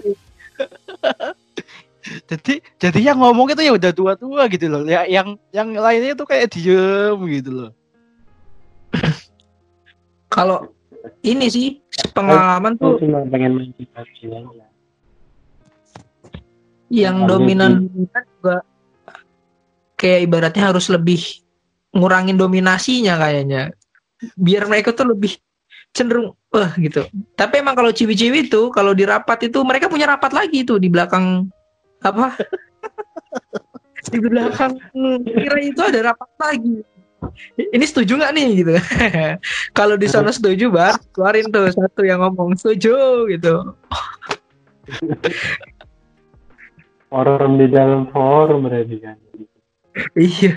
jadi 2.32 2.54
jadi 2.80 3.00
yang 3.12 3.18
ngomong 3.20 3.52
itu 3.52 3.62
ya 3.66 3.74
udah 3.76 3.92
tua 3.92 4.14
tua 4.16 4.48
gitu 4.48 4.72
loh. 4.72 4.88
Ya 4.88 5.04
yang 5.04 5.36
yang 5.52 5.76
lainnya 5.76 6.16
itu 6.16 6.24
kayak 6.24 6.48
diem 6.56 7.20
gitu 7.28 7.52
loh. 7.52 7.72
Kalau 10.36 10.72
ini 11.28 11.52
sih 11.52 11.84
pengalaman 12.16 12.80
Aku 12.80 12.96
tuh. 12.96 13.04
cuma 13.04 13.20
pengen 13.28 13.76
aja 13.94 14.40
yang 16.94 17.26
dominan 17.26 17.90
juga 17.90 18.62
kayak 19.98 20.30
ibaratnya 20.30 20.64
harus 20.72 20.88
lebih 20.88 21.45
ngurangin 21.96 22.36
dominasinya 22.36 23.16
kayaknya. 23.16 23.72
Biar 24.36 24.68
mereka 24.68 24.92
tuh 24.92 25.16
lebih 25.16 25.40
cenderung 25.96 26.36
eh 26.52 26.72
gitu. 26.84 27.08
Tapi 27.40 27.64
emang 27.64 27.76
kalau 27.80 27.92
ciwi-ciwi 27.96 28.52
itu 28.52 28.68
kalau 28.76 28.92
di 28.92 29.08
rapat 29.08 29.48
itu 29.48 29.64
mereka 29.64 29.88
punya 29.88 30.12
rapat 30.12 30.36
lagi 30.36 30.68
tuh 30.68 30.76
di 30.76 30.92
belakang 30.92 31.48
apa? 32.04 32.36
Di 34.06 34.22
belakang. 34.22 34.78
Kira 35.26 35.58
itu 35.66 35.82
ada 35.82 36.14
rapat 36.14 36.30
lagi. 36.38 36.86
Ini 37.58 37.86
setuju 37.90 38.22
nggak 38.22 38.34
nih 38.38 38.48
gitu? 38.62 38.74
Kalau 39.78 39.98
di 39.98 40.06
sana 40.06 40.30
setuju 40.30 40.70
bar 40.70 41.02
keluarin 41.10 41.50
tuh 41.50 41.74
satu 41.74 42.06
yang 42.06 42.22
ngomong 42.22 42.54
setuju 42.54 43.26
gitu. 43.34 43.74
Forum 47.10 47.58
di 47.58 47.66
dalam 47.66 48.06
forum 48.14 48.70
berarti 48.70 48.98
kan. 49.02 49.18
Iya 50.14 50.54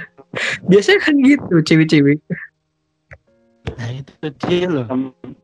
biasanya 0.66 1.00
kan 1.02 1.14
gitu 1.25 1.54
cewek-cewek. 1.64 2.18
Nah 3.76 3.88
itu 3.92 4.26
dia 4.47 4.66
loh. 4.68 4.87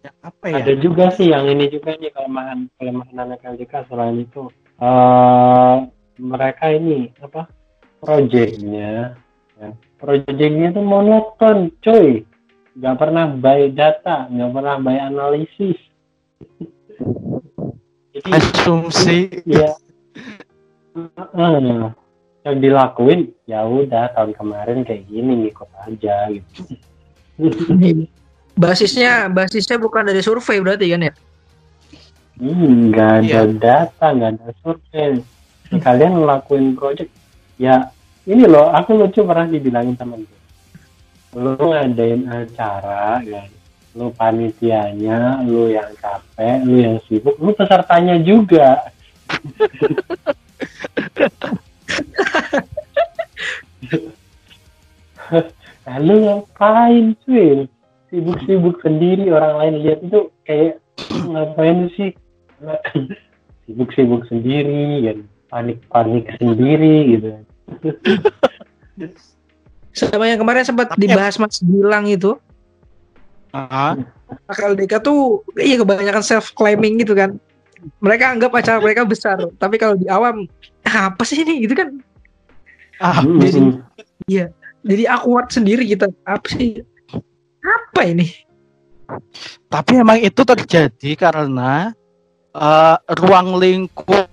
Ya, 0.01 0.11
apa 0.25 0.45
ya? 0.49 0.65
ada 0.65 0.73
juga 0.81 1.13
sih 1.13 1.29
yang 1.29 1.45
ini 1.49 1.69
juga 1.69 1.97
nih 2.01 2.13
kelemahan 2.13 2.69
kelemahan 2.81 3.17
anak 3.21 3.45
LDK 3.45 3.89
selain 3.89 4.25
itu. 4.25 4.49
Uh, 4.81 5.87
mereka 6.19 6.73
ini 6.73 7.15
apa 7.23 7.47
proyeknya 8.03 9.15
ya. 9.61 9.69
proyeknya 10.01 10.73
tuh 10.73 10.85
monoton 10.85 11.73
coy. 11.85 12.25
Nggak 12.75 12.97
pernah 12.99 13.25
buy 13.31 13.71
data 13.71 14.27
nggak 14.33 14.51
pernah 14.51 14.75
buy 14.81 14.99
analisis. 14.99 15.79
Jadi, 18.15 18.31
asumsi. 18.31 19.19
Ya 19.45 19.75
uh, 20.95 21.93
yang 22.45 22.61
dilakuin 22.61 23.33
ya 23.49 23.65
udah 23.65 24.13
tahun 24.13 24.37
kemarin 24.37 24.85
kayak 24.85 25.09
gini 25.09 25.49
ngikut 25.49 25.71
aja 25.89 26.29
gitu. 26.29 26.61
Basisnya 28.55 29.27
basisnya 29.27 29.83
bukan 29.83 30.07
dari 30.07 30.23
survei 30.23 30.63
berarti 30.63 30.87
kan 30.95 31.11
ya? 31.11 31.13
Hmm, 32.39 32.95
nggak 32.95 33.11
ada 33.19 33.27
Iya. 33.27 33.43
data 33.51 34.07
nggak 34.15 34.31
ada 34.39 34.51
survei. 34.63 35.19
Kalian 35.75 36.23
ngelakuin 36.23 36.79
project 36.79 37.11
ya 37.59 37.91
ini 38.25 38.47
loh 38.47 38.71
aku 38.71 38.95
lucu 38.95 39.21
pernah 39.23 39.47
dibilangin 39.47 39.95
temen 39.95 40.23
gue 40.23 40.41
lu 41.35 41.59
ngadain 41.59 42.23
acara 42.31 43.19
kan 43.21 43.51
lu 43.95 44.11
panitianya 44.15 45.43
lu 45.43 45.71
yang 45.71 45.91
capek 45.99 46.63
lu 46.63 46.77
yang 46.79 46.97
sibuk 47.07 47.35
lu 47.39 47.51
pesertanya 47.55 48.19
juga 48.23 48.87
lalu 55.89 56.15
ngapain 56.29 57.17
cuy? 57.25 57.65
Sibuk-sibuk 58.09 58.79
sendiri 58.79 59.27
orang 59.35 59.55
lain 59.59 59.75
lihat 59.83 59.99
itu 60.07 60.31
kayak 60.47 60.79
ngapain 61.11 61.91
sih? 61.99 62.15
Sibuk-sibuk 63.67 64.23
sendiri 64.29 65.09
kan 65.09 65.19
panik-panik 65.51 66.31
sendiri 66.39 67.19
gitu. 67.19 67.29
Sama 69.95 70.27
yang 70.27 70.43
kemarin 70.43 70.67
sempat 70.67 70.91
dibahas 70.99 71.39
Mas 71.39 71.63
Gilang 71.63 72.11
itu. 72.11 72.35
Ah, 73.55 73.95
LDK 74.51 74.99
tuh 74.99 75.47
iya 75.55 75.79
kebanyakan 75.79 76.27
self 76.27 76.51
claiming 76.59 76.99
gitu 76.99 77.15
kan. 77.15 77.39
Mereka 78.03 78.35
anggap 78.35 78.51
acara 78.51 78.83
mereka 78.83 79.07
besar 79.07 79.39
tapi 79.63 79.79
kalau 79.79 79.95
di 79.95 80.11
awam 80.11 80.43
"Ah, 80.43 80.74
apa 80.95 81.23
sih 81.27 81.43
ini 81.43 81.67
gitu 81.67 81.75
kan? 81.75 81.99
Ah, 83.03 83.27
jadi- 83.27 83.83
jadi 84.87 85.03
awkward 85.11 85.51
sendiri 85.51 85.83
kita. 85.83 86.07
Apa 86.23 86.47
sih? 86.47 86.79
Apa 87.61 88.07
ini? 88.07 88.31
Tapi 89.69 89.93
emang 90.01 90.23
itu 90.23 90.43
terjadi 90.47 91.11
karena 91.19 91.91
eh, 92.55 92.97
ruang 93.19 93.59
lingkup 93.59 94.31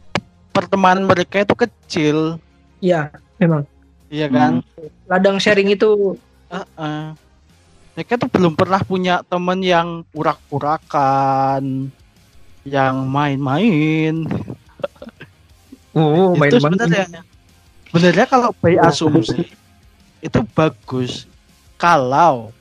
pertemanan 0.53 1.09
mereka 1.09 1.41
itu 1.41 1.55
kecil. 1.57 2.37
Ya 2.77 3.09
memang. 3.41 3.65
Iya 4.13 4.27
kan? 4.29 4.61
Ladang 5.09 5.41
sharing 5.41 5.73
itu. 5.73 6.15
Heeh. 6.51 7.15
mereka 7.91 8.15
tuh 8.15 8.31
belum 8.31 8.55
pernah 8.55 8.79
punya 8.79 9.19
temen 9.27 9.59
yang 9.59 10.07
urak-urakan 10.15 11.91
yang 12.63 12.95
main-main 13.03 14.23
oh 15.95 16.35
itu 16.39 16.57
sebenarnya. 16.59 17.23
Sebenarnya 17.91 18.25
kalau 18.27 18.49
by 18.55 18.79
asumsi 18.79 19.51
itu 20.23 20.39
bagus. 20.55 21.27
Kalau 21.75 22.55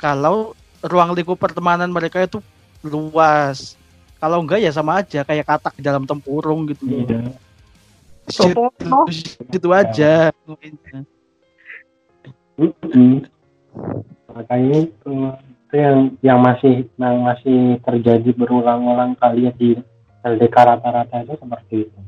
kalau 0.00 0.56
ruang 0.82 1.14
lingkup 1.14 1.38
pertemanan 1.38 1.92
mereka 1.92 2.24
itu 2.24 2.42
luas. 2.82 3.78
Kalau 4.18 4.42
enggak 4.42 4.60
ya 4.60 4.74
sama 4.74 5.00
aja 5.00 5.22
kayak 5.22 5.46
katak 5.46 5.78
di 5.78 5.82
dalam 5.86 6.04
tempurung 6.04 6.66
gitu. 6.68 6.84
Iya. 6.88 7.30
Sopo, 8.28 8.74
no? 8.84 9.06
gitu 9.48 9.68
aja. 9.70 10.34
Makanya 14.30 14.76
itu, 14.86 15.12
itu 15.40 15.74
yang 15.74 15.98
yang 16.20 16.38
masih 16.42 16.86
yang 16.98 17.16
masih 17.22 17.80
terjadi 17.86 18.30
berulang-ulang 18.36 19.16
kali 19.16 19.48
ya 19.48 19.52
di 19.56 19.78
LDK 20.20 20.56
rata-rata 20.58 21.24
itu 21.24 21.34
seperti 21.40 21.76
itu 21.88 22.00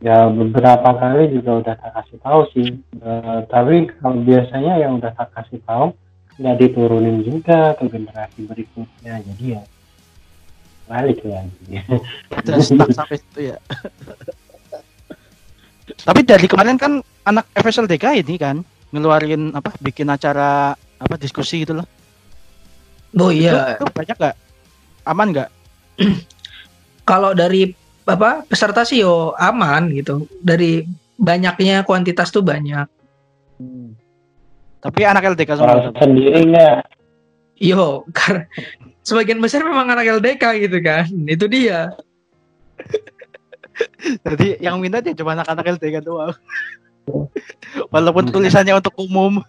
ya 0.00 0.32
beberapa 0.32 0.96
kali 0.96 1.28
juga 1.32 1.60
udah 1.60 1.74
tak 1.76 1.92
kasih 1.96 2.18
tahu 2.24 2.40
sih. 2.56 2.68
Eh, 2.80 3.40
tapi 3.52 3.88
kalau 4.00 4.20
biasanya 4.24 4.80
yang 4.80 4.96
udah 4.96 5.12
tak 5.12 5.28
kasih 5.36 5.60
tahu 5.68 5.92
nggak 6.40 6.56
diturunin 6.56 7.20
juga 7.20 7.76
ke 7.76 7.84
generasi 7.86 8.40
berikutnya. 8.48 9.20
Jadi 9.20 9.44
ya 9.60 9.62
balik 10.88 11.20
lagi. 11.22 11.84
Stuck 12.66 12.90
sampai 12.90 13.16
situ 13.20 13.40
ya. 13.54 13.56
Tapi 16.00 16.20
dari 16.24 16.46
kemarin 16.48 16.80
kan 16.80 16.92
anak 17.28 17.46
FSLDK 17.54 18.24
ini 18.24 18.34
kan 18.40 18.64
ngeluarin 18.90 19.54
apa 19.54 19.70
bikin 19.78 20.10
acara 20.10 20.74
apa 20.74 21.14
diskusi 21.20 21.62
gitu 21.62 21.76
loh. 21.78 21.86
Oh 23.20 23.30
iya. 23.30 23.76
Itu, 23.76 23.86
itu 23.86 23.94
banyak 23.94 24.16
nggak? 24.18 24.36
Aman 25.06 25.28
nggak? 25.34 25.50
Kalau 27.10 27.34
dari 27.34 27.70
apa 28.08 28.42
peserta 28.48 28.82
sih 28.84 29.04
yo 29.04 29.36
aman 29.36 29.90
gitu. 29.92 30.26
Dari 30.40 30.84
banyaknya 31.20 31.84
kuantitas 31.84 32.32
tuh 32.32 32.40
banyak. 32.40 32.88
Tapi 34.80 35.00
anak 35.04 35.36
LDK 35.36 35.60
semua 35.60 35.92
sendiri 35.92 36.48
nggak? 36.48 36.76
Yo 37.60 38.02
karena 38.16 38.48
sebagian 39.04 39.40
besar 39.44 39.60
memang 39.60 39.92
anak 39.92 40.08
LDK 40.20 40.44
gitu 40.64 40.78
kan. 40.80 41.04
Itu 41.28 41.44
dia. 41.46 41.92
Jadi 44.24 44.60
yang 44.60 44.80
minta 44.80 45.04
dia 45.04 45.12
cuma 45.12 45.36
anak-anak 45.36 45.76
LDK 45.76 46.00
doang. 46.00 46.32
Walaupun 47.92 48.32
tulisannya 48.32 48.76
untuk 48.76 48.96
umum. 48.96 49.44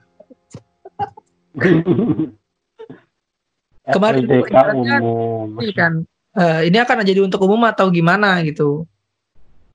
Kemarin 3.87 4.23
LDK 4.27 4.53
umum. 4.75 5.55
kan 5.75 6.03
eh, 6.37 6.61
ini 6.67 6.77
akan 6.79 7.03
jadi 7.03 7.21
untuk 7.23 7.43
umum 7.43 7.61
atau 7.67 7.87
gimana 7.91 8.39
gitu. 8.45 8.85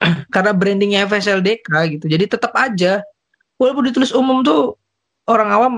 Karena 0.34 0.52
brandingnya 0.52 1.08
FSLDK 1.08 1.68
gitu. 1.96 2.06
Jadi 2.08 2.24
tetap 2.28 2.52
aja 2.56 3.00
walaupun 3.56 3.88
ditulis 3.88 4.12
umum 4.12 4.44
tuh 4.44 4.76
orang 5.26 5.48
awam 5.52 5.74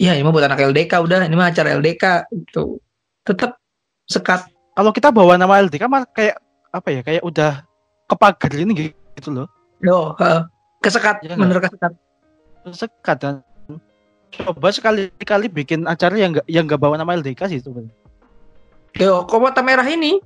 ya 0.00 0.16
ini 0.16 0.24
mah 0.24 0.32
buat 0.32 0.46
anak 0.48 0.60
LDK 0.72 0.92
udah 1.00 1.26
ini 1.26 1.36
mah 1.36 1.50
acara 1.52 1.76
LDK 1.76 2.30
gitu. 2.32 2.80
Tetap 3.24 3.60
sekat. 4.08 4.48
Kalau 4.74 4.90
kita 4.94 5.12
bawa 5.12 5.36
nama 5.36 5.60
LDK 5.60 5.84
mah 5.86 6.06
kayak 6.10 6.40
apa 6.70 6.88
ya 6.90 7.00
kayak 7.02 7.22
udah 7.26 7.62
kepagar 8.06 8.50
ini 8.54 8.94
gitu 9.18 9.30
loh. 9.30 9.46
Yo 9.80 10.14
eh, 10.18 10.42
kesekat 10.82 11.22
nggak? 11.22 11.38
bener 11.38 11.58
kesekat. 11.62 11.92
Sekat 12.70 13.18
dan 13.22 13.34
coba 14.30 14.70
sekali-kali 14.70 15.50
bikin 15.50 15.90
acara 15.90 16.14
yang 16.14 16.30
enggak 16.32 16.46
yang 16.46 16.64
enggak 16.64 16.80
bawa 16.80 16.94
nama 16.94 17.18
LDK 17.18 17.50
sih 17.50 17.58
itu 17.58 17.70
yo 18.98 19.22
kota 19.28 19.62
merah 19.62 19.86
ini. 19.86 20.18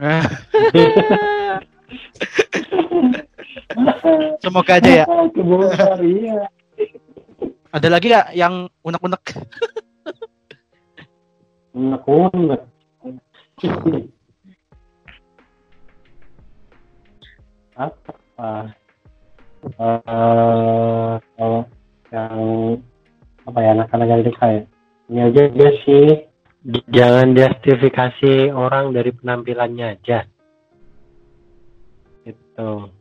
Semoga 4.42 4.78
aja 4.80 5.04
ya. 5.04 5.06
Kebongkar, 5.34 6.00
iya. 6.02 6.48
ada 7.70 7.88
lagi 7.88 8.10
nggak 8.10 8.34
yang 8.34 8.66
unek-unek? 8.82 9.24
Unek-unek. 11.76 12.62
apa? 17.80 18.12
Eh 19.60 20.00
kalau 21.40 21.64
yang 22.12 22.40
apa 23.44 23.58
ya 23.60 23.70
anak-anak 23.76 24.08
LDK 24.24 24.40
ya? 24.40 24.62
Ini 25.10 25.20
aja 25.26 25.42
dia 25.52 25.70
sih 25.84 26.29
jangan 26.66 27.32
justifikasi 27.32 28.52
orang 28.52 28.92
dari 28.92 29.10
penampilannya 29.16 29.86
aja. 29.96 30.28
Itu 32.24 32.92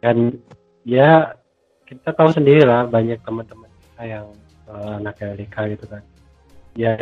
kan 0.00 0.16
ya 0.88 1.36
kita 1.84 2.16
tahu 2.16 2.32
sendiri 2.32 2.64
lah 2.64 2.88
banyak 2.88 3.20
teman-teman 3.20 3.68
kita 3.68 4.02
yang 4.08 4.26
eh, 4.68 4.92
anak 5.00 5.20
LDK 5.20 5.56
gitu 5.76 5.84
kan. 5.88 6.02
Ya 6.74 6.96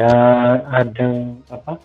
ada 0.68 1.08
apa 1.48 1.80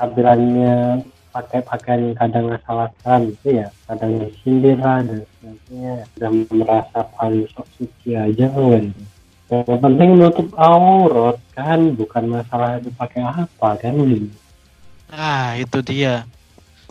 tampilannya 0.00 1.06
pakai 1.28 1.60
pakaian 1.62 2.10
yang 2.10 2.16
kadang 2.18 2.50
ngasal-asalan 2.50 3.30
gitu 3.36 3.62
ya. 3.62 3.68
Kadang 3.86 4.16
disindir 4.16 4.80
lah 4.80 5.04
dan 5.04 5.22
sebagainya. 5.22 5.94
Udah 6.18 6.30
merasa 6.50 6.98
paling 7.14 7.46
sok 7.52 7.68
suci 7.78 8.16
aja 8.16 8.48
kan 8.48 8.90
gitu 8.90 9.17
yang 9.48 9.80
penting 9.80 10.10
nutup 10.20 10.48
aurat 10.60 11.40
kan 11.56 11.96
bukan 11.96 12.24
masalah 12.28 12.76
itu 12.76 12.92
pakai 12.92 13.24
apa 13.24 13.68
kan 13.80 13.96
Nah, 15.08 15.56
itu 15.56 15.80
dia. 15.80 16.28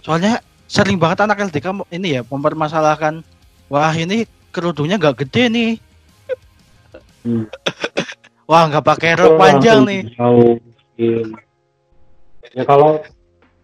Soalnya 0.01 0.41
sering 0.65 0.97
banget 0.97 1.21
anak 1.21 1.37
LDK 1.37 1.85
ini 1.93 2.17
ya 2.17 2.21
mempermasalahkan 2.25 3.21
wah 3.69 3.93
ini 3.93 4.25
kerudungnya 4.49 4.97
nggak 4.97 5.21
gede 5.25 5.43
nih. 5.53 5.71
Hmm. 7.21 7.45
Wah, 8.49 8.63
nggak 8.71 8.85
pakai 8.87 9.19
rok 9.19 9.35
panjang 9.35 9.83
nih. 9.83 10.01
dijauhin. 10.07 11.27
ya 12.55 12.63
kalau 12.63 12.97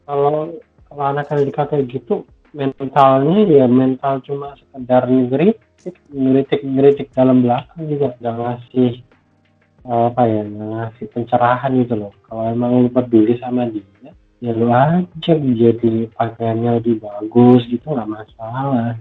kalau 0.06 0.53
kalau 0.86 1.03
anak 1.08 1.32
LDK 1.32 1.58
kayak 1.65 1.88
gitu 1.89 2.27
mentalnya 2.53 3.41
ya 3.49 3.65
mental 3.65 4.21
cuma 4.21 4.53
sekedar 4.53 5.10
ngeritik 5.84 5.96
ngeritik 6.15 6.62
ngeritik 6.63 7.08
dalam 7.12 7.43
belakang 7.43 7.84
juga 7.91 8.15
nggak 8.24 8.36
ngasih 8.39 8.91
eh, 9.84 10.04
apa 10.08 10.22
ya 10.24 10.41
nggak 10.48 10.69
ngasih 10.72 11.06
pencerahan 11.12 11.72
gitu 11.84 11.96
loh 12.00 12.13
kalau 12.32 12.43
emang 12.48 12.88
lu 12.88 12.89
peduli 12.89 13.36
sama 13.43 13.67
dia 13.67 13.84
ya 14.39 14.52
lu 14.56 14.72
aja 14.72 15.34
jadi 15.36 16.08
pakaiannya 16.15 16.80
lebih 16.80 17.04
bagus 17.04 17.67
gitu 17.67 17.91
nggak 17.91 18.08
masalah 18.08 18.96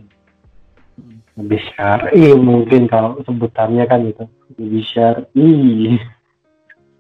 lebih 1.39 1.61
syar'i 1.73 2.35
mungkin 2.35 2.91
kalau 2.91 3.19
sebutannya 3.23 3.87
kan 3.87 4.03
gitu 4.11 4.25
lebih 4.59 4.83
syar'i 4.91 5.55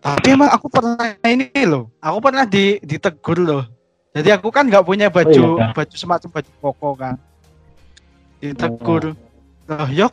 Tapi 0.02 0.34
emang 0.34 0.50
aku 0.50 0.66
pernah 0.66 1.14
ini 1.22 1.46
loh. 1.62 1.86
Aku 2.02 2.18
pernah 2.18 2.42
di 2.42 2.74
ditegur 2.82 3.38
loh. 3.38 3.62
Jadi 4.10 4.34
aku 4.34 4.50
kan 4.50 4.66
nggak 4.66 4.82
punya 4.82 5.06
baju 5.06 5.62
iya, 5.62 5.70
baju 5.70 5.94
semacam 5.94 6.28
baju 6.34 6.50
koko 6.58 6.90
kan. 6.98 7.14
Ditegur. 8.42 9.14
Loh, 9.70 9.90
yok, 9.90 10.12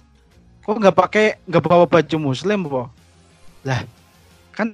kok 0.62 0.77
nggak 0.77 0.97
pakai 0.97 1.25
nggak 1.49 1.63
bawa 1.65 1.85
baju 1.89 2.17
muslim, 2.19 2.69
po? 2.69 2.89
Lah, 3.65 3.81
kan 4.53 4.73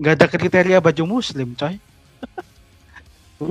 nggak 0.00 0.14
ada 0.16 0.26
kriteria 0.26 0.78
baju 0.80 1.02
muslim, 1.20 1.52
coy. 1.54 1.76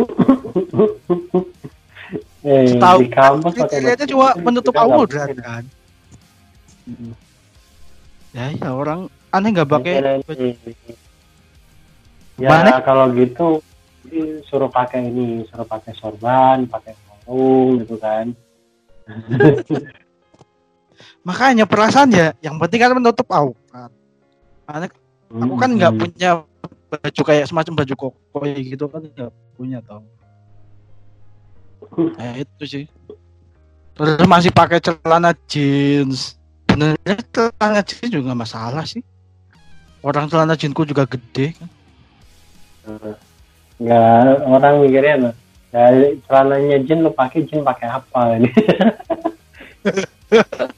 eh, 2.44 2.66
Setahu 2.74 3.00
kriterianya 3.54 4.06
cuma 4.10 4.34
menutup 4.40 4.74
aurat 4.76 5.10
kan. 5.38 5.64
Ya, 8.34 8.50
ya 8.50 8.70
orang 8.74 9.08
aneh 9.30 9.50
nggak 9.54 9.70
pakai 9.70 9.94
ya 12.42 12.50
Mana? 12.50 12.82
kalau 12.82 13.14
gitu 13.14 13.62
suruh 14.50 14.70
pakai 14.70 15.06
ini 15.06 15.46
suruh 15.50 15.66
pakai 15.66 15.94
sorban 15.98 16.66
pakai 16.66 16.98
sarung 16.98 17.82
gitu 17.82 17.96
kan 18.02 18.34
Makanya 21.24 21.64
perasaan 21.64 22.12
ya, 22.12 22.36
yang 22.44 22.60
penting 22.60 22.84
kan 22.84 22.92
menutup 22.92 23.24
aurat. 23.32 23.92
Aneh, 24.68 24.92
aku 25.32 25.56
kan 25.56 25.72
nggak 25.72 25.92
Hmm. 25.96 26.02
punya 26.04 26.30
baju 26.92 27.22
kayak 27.24 27.48
semacam 27.48 27.74
baju 27.80 27.94
koko 27.96 28.40
gitu 28.44 28.86
kan 28.92 29.02
nggak 29.08 29.32
punya 29.56 29.80
tau. 29.88 30.04
Ya 32.20 32.44
itu 32.44 32.64
sih. 32.68 32.86
Terus 33.94 34.28
masih 34.28 34.52
pakai 34.52 34.84
celana 34.84 35.32
jeans. 35.48 36.36
Benernya 36.68 37.16
celana 37.32 37.80
jeans 37.86 38.12
juga 38.12 38.36
masalah 38.36 38.84
sih. 38.84 39.00
Orang 40.04 40.28
celana 40.28 40.60
jeansku 40.60 40.84
juga 40.84 41.08
gede 41.08 41.56
kan. 41.56 41.70
nggak 43.80 44.44
orang 44.44 44.84
mikirnya 44.84 45.32
nah, 45.72 45.88
celananya 46.28 46.84
jin 46.84 47.00
lu 47.00 47.16
pakai 47.16 47.48
jin 47.48 47.64
pakai 47.64 47.88
apa 47.90 48.22
ini 48.38 48.52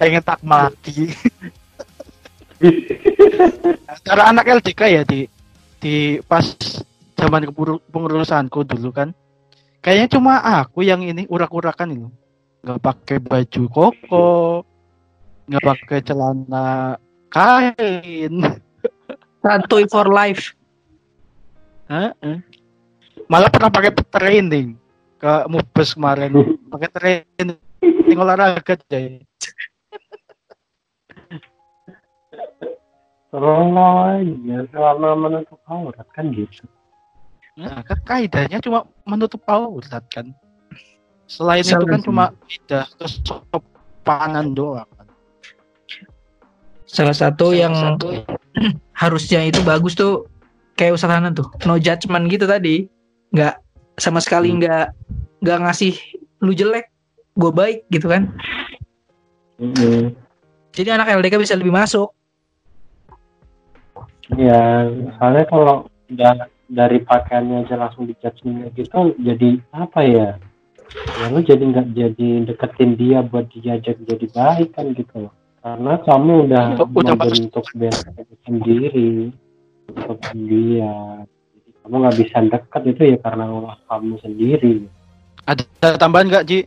Pengen 0.00 0.24
tak 0.24 0.40
mati. 0.40 1.12
Cara 4.00 4.32
anak 4.32 4.48
LDK 4.48 4.80
ya 4.88 5.02
di 5.04 5.28
di 5.76 6.16
pas 6.24 6.56
zaman 7.20 7.52
pengurusanku 7.92 8.64
dulu 8.64 8.96
kan. 8.96 9.12
Kayaknya 9.84 10.08
cuma 10.16 10.40
aku 10.40 10.80
yang 10.84 11.04
ini 11.04 11.28
urak-urakan 11.28 11.92
itu. 11.92 12.08
Nggak 12.64 12.80
pakai 12.80 13.16
baju 13.20 13.62
koko, 13.68 14.64
nggak 15.48 15.64
pakai 15.68 15.98
celana 16.00 16.96
kain. 17.28 18.34
Santuy 19.44 19.84
for 19.88 20.08
life. 20.08 20.56
Heeh. 21.92 22.40
Malah 23.28 23.52
pernah 23.52 23.68
pakai 23.68 23.92
training 23.92 24.76
ke 25.20 25.32
Mubes 25.48 25.92
kemarin. 25.92 26.56
Pakai 26.72 26.88
training 26.88 27.56
olahraga 28.16 28.76
aja. 28.76 29.00
Terlalu 33.30 33.70
ya 34.44 34.58
selama 34.68 35.14
menutup 35.16 35.60
aurat 35.64 36.06
kan 36.10 36.30
gitu 36.30 36.66
Nah, 37.54 37.82
kan 37.82 37.98
kaidahnya 38.02 38.58
cuma 38.58 38.82
menutup 39.04 39.42
aurat 39.44 40.02
kan. 40.08 40.32
Selain 41.26 41.60
itu 41.60 41.70
Salah 41.70 41.86
kan 41.86 41.98
sih. 41.98 42.06
cuma 42.06 42.24
kaidah 42.40 42.84
kesopanan 42.96 44.46
doang. 44.50 44.88
kan. 44.90 45.06
Salah 46.84 47.12
satu 47.12 47.52
yang 47.52 47.70
satu- 47.70 48.24
harusnya 49.02 49.44
itu 49.44 49.60
bagus 49.62 49.94
tuh 49.94 50.26
kayak 50.74 50.96
Ustaz 50.96 51.12
Hanan 51.12 51.30
tuh 51.32 51.46
no 51.62 51.76
judgment 51.76 52.26
gitu 52.26 52.44
tadi 52.44 52.88
nggak 53.30 53.54
sama 53.94 54.18
sekali 54.18 54.50
Hmm. 54.50 54.58
nggak 54.58 54.86
nggak 55.38 55.58
ngasih 55.60 55.94
lu 56.40 56.50
jelek 56.50 56.88
gue 57.32 57.50
baik 57.50 57.84
gitu 57.88 58.08
kan 58.08 58.32
Mm-mm. 59.56 60.16
jadi 60.70 60.96
anak 60.96 61.12
LDK 61.14 61.36
bisa 61.38 61.54
lebih 61.54 61.70
masuk 61.70 62.10
ya 64.38 64.86
soalnya 65.18 65.44
kalau 65.50 65.76
udah 66.10 66.50
dari 66.70 66.98
pakaiannya 67.02 67.66
aja 67.66 67.74
langsung 67.74 68.06
dijudging 68.06 68.70
gitu 68.78 69.14
jadi 69.18 69.58
apa 69.74 70.00
ya 70.06 70.28
ya 71.18 71.26
lu 71.30 71.42
jadi 71.42 71.62
nggak 71.62 71.86
jadi 71.94 72.28
deketin 72.46 72.94
dia 72.94 73.22
buat 73.22 73.50
diajak 73.50 73.98
jadi 74.06 74.26
baik 74.30 74.74
kan 74.74 74.94
gitu 74.94 75.26
loh 75.26 75.32
karena 75.60 75.92
kamu 76.06 76.32
udah 76.48 76.64
Udah 76.80 77.14
membentuk 77.14 77.66
band 77.76 77.98
sendiri 78.46 79.34
untuk 79.90 80.18
dia 80.34 80.94
jadi 81.50 81.70
kamu 81.82 81.94
nggak 82.06 82.16
bisa 82.18 82.36
deket 82.46 82.82
itu 82.86 83.02
ya 83.14 83.18
karena 83.22 83.44
ulah 83.50 83.78
kamu 83.86 84.14
sendiri 84.22 84.86
Ada 85.46 85.96
tambahan 85.98 86.30
nggak 86.30 86.46
Ji? 86.46 86.58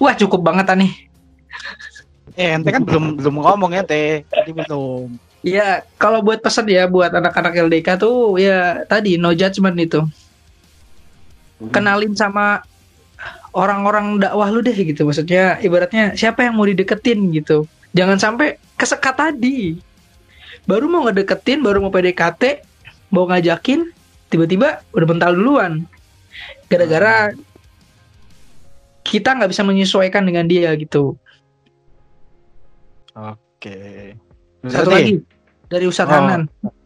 wah 0.00 0.12
cukup 0.16 0.44
banget 0.44 0.68
nih 0.76 0.92
Eh 2.32 2.56
ente 2.56 2.72
kan 2.72 2.80
belum 2.80 3.20
belum 3.20 3.34
ngomong 3.44 3.76
ente. 3.76 4.24
Tadi 4.24 4.50
belum. 4.56 5.08
Ya 5.42 5.82
kalau 5.98 6.22
buat 6.22 6.38
pesan 6.38 6.70
ya 6.70 6.86
buat 6.86 7.10
anak-anak 7.10 7.58
LDK 7.66 7.98
tuh 7.98 8.38
ya 8.38 8.86
tadi 8.86 9.18
no 9.18 9.34
judgment 9.34 9.76
itu. 9.78 10.00
Kenalin 11.70 12.14
sama 12.18 12.66
orang-orang 13.54 14.18
dakwah 14.18 14.50
lu 14.50 14.64
deh 14.64 14.74
gitu. 14.74 15.06
Maksudnya 15.06 15.62
ibaratnya 15.62 16.18
siapa 16.18 16.42
yang 16.42 16.58
mau 16.58 16.66
dideketin 16.66 17.30
gitu. 17.30 17.70
Jangan 17.94 18.18
sampai 18.18 18.58
kesekat 18.74 19.14
tadi. 19.14 19.78
Baru 20.66 20.88
mau 20.90 21.06
ngedeketin 21.06 21.62
baru 21.62 21.82
mau 21.82 21.92
PDKT 21.92 22.64
mau 23.12 23.28
ngajakin 23.28 23.92
tiba-tiba 24.32 24.80
udah 24.96 25.06
mental 25.06 25.36
duluan. 25.36 25.72
Gara-gara 26.66 27.36
kita 29.04 29.36
nggak 29.36 29.50
bisa 29.52 29.62
menyesuaikan 29.62 30.24
dengan 30.24 30.48
dia 30.48 30.72
gitu. 30.78 31.20
Oke. 33.12 34.16
Satu 34.64 34.88
Berarti- 34.88 34.92
lagi 34.92 35.14
dari 35.66 35.84
Ustadz 35.84 36.08
Oh. 36.08 36.14
Hanan 36.14 36.42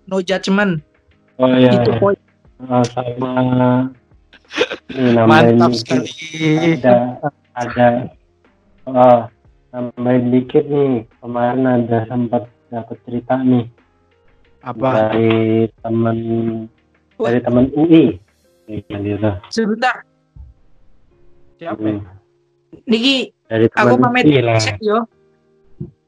no 0.06 0.16
judgment 0.18 0.80
oh 1.36 1.48
ya 1.50 1.70
itu 1.74 1.92
poin 1.96 2.16
Oh, 2.56 2.80
sama 2.88 3.92
ini 4.88 5.12
Mantap 5.20 5.68
dikit. 5.68 6.08
sekali. 6.08 6.08
ada 6.72 7.20
ada 7.52 7.86
oh, 8.86 9.28
nambahin 9.70 10.24
dikit 10.30 10.64
nih 10.64 11.04
kemarin 11.20 11.60
ada 11.66 12.06
sempat 12.06 12.42
dapat 12.66 12.96
cerita 13.04 13.36
nih 13.38 13.68
Apa? 14.64 15.12
dari 15.12 15.30
teman 15.78 16.16
dari 17.14 17.38
teman 17.40 17.68
UI 17.74 18.16
Iya, 18.66 18.96
gitu. 18.96 19.30
sebentar 19.52 20.00
Siapa? 21.56 21.76
Hmm. 21.78 22.00
Niki 22.84 23.36
dari 23.46 23.68
aku 23.68 23.94
pamit 23.96 24.24
cek 24.58 24.80
yo 24.80 25.04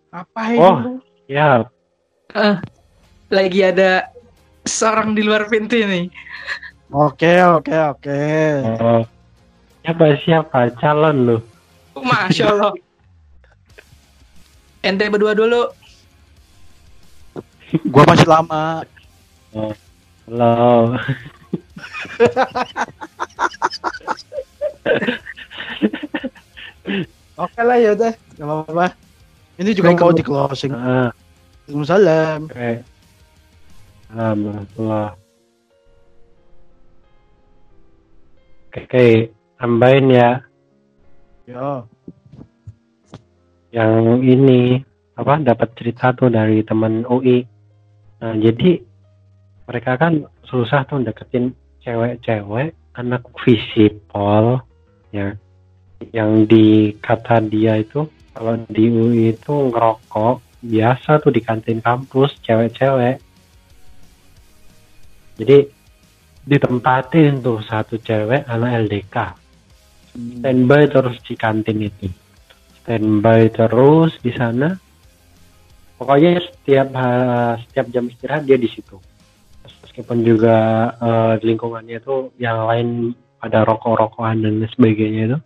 Apa 0.08 0.42
Oh. 0.56 0.96
Ya 1.28 1.68
lagi 3.28 3.60
ada 3.60 4.08
seorang 4.64 5.12
di 5.12 5.22
luar 5.22 5.46
pintu 5.52 5.76
ini 5.76 6.08
Oke, 6.88 7.44
oke, 7.44 7.76
oke. 7.92 8.20
oh. 8.80 9.04
siapa 9.84 10.16
siapa 10.24 10.72
calon 10.80 11.16
lu 11.28 11.36
Masya 11.98 12.54
Allah. 12.54 12.72
Ente 14.86 15.10
berdua 15.10 15.34
dulu. 15.34 15.66
Gua 17.90 18.04
masih 18.06 18.28
lama. 18.28 18.86
halo 20.28 20.92
Oke 27.38 27.60
lah 27.64 27.78
ya 27.80 27.96
udah, 27.96 28.12
nggak 28.36 28.44
apa-apa. 28.44 28.86
Ini 29.58 29.70
juga 29.74 29.90
mau 29.90 30.14
di 30.14 30.22
closing. 30.22 30.70
Ah, 30.70 31.10
Waalaikumsalam. 31.66 32.40
oke. 32.46 32.72
Alhamdulillah. 34.08 35.10
Oke, 38.68 38.80
oke, 38.86 39.06
tambahin 39.58 40.06
ya 40.14 40.30
Yo. 41.48 41.88
yang 43.74 44.20
ini 44.22 44.80
apa 45.18 45.42
dapat 45.42 45.74
cerita 45.74 46.14
tuh 46.14 46.30
dari 46.30 46.62
teman 46.62 47.02
UI. 47.04 47.42
Nah, 48.22 48.38
jadi 48.38 48.80
mereka 49.66 49.98
kan 49.98 50.24
susah 50.46 50.86
tuh 50.86 51.02
deketin 51.04 51.52
cewek-cewek 51.84 52.72
anak 52.96 53.26
visipol 53.44 54.62
ya 55.12 55.34
yang 56.14 56.46
di 56.46 56.94
kata 57.02 57.42
dia 57.48 57.80
itu 57.80 58.06
kalau 58.38 58.54
di 58.70 58.86
UI 58.86 59.34
itu 59.34 59.50
ngerokok 59.50 60.62
biasa 60.62 61.18
tuh 61.18 61.34
di 61.34 61.42
kantin 61.42 61.82
kampus 61.82 62.38
cewek-cewek. 62.46 63.18
Jadi 65.42 65.58
ditempatin 66.46 67.42
tuh 67.42 67.58
satu 67.66 67.98
cewek 67.98 68.46
anak 68.46 68.86
LDK 68.86 69.16
standby 70.14 70.90
terus 70.90 71.16
di 71.22 71.34
kantin 71.38 71.78
itu. 71.78 72.10
Standby 72.82 73.52
terus 73.54 74.16
di 74.18 74.32
sana. 74.34 74.74
Pokoknya 75.98 76.38
setiap 76.38 76.94
setiap 77.66 77.86
jam 77.90 78.06
istirahat 78.06 78.46
dia 78.46 78.54
di 78.54 78.70
situ. 78.70 78.98
Meskipun 79.82 80.22
juga 80.22 80.56
eh, 80.94 81.34
lingkungannya 81.42 81.98
itu 81.98 82.30
yang 82.38 82.66
lain 82.66 83.14
pada 83.38 83.66
rokok-rokokan 83.66 84.46
dan 84.46 84.62
sebagainya 84.70 85.22
itu 85.34 85.38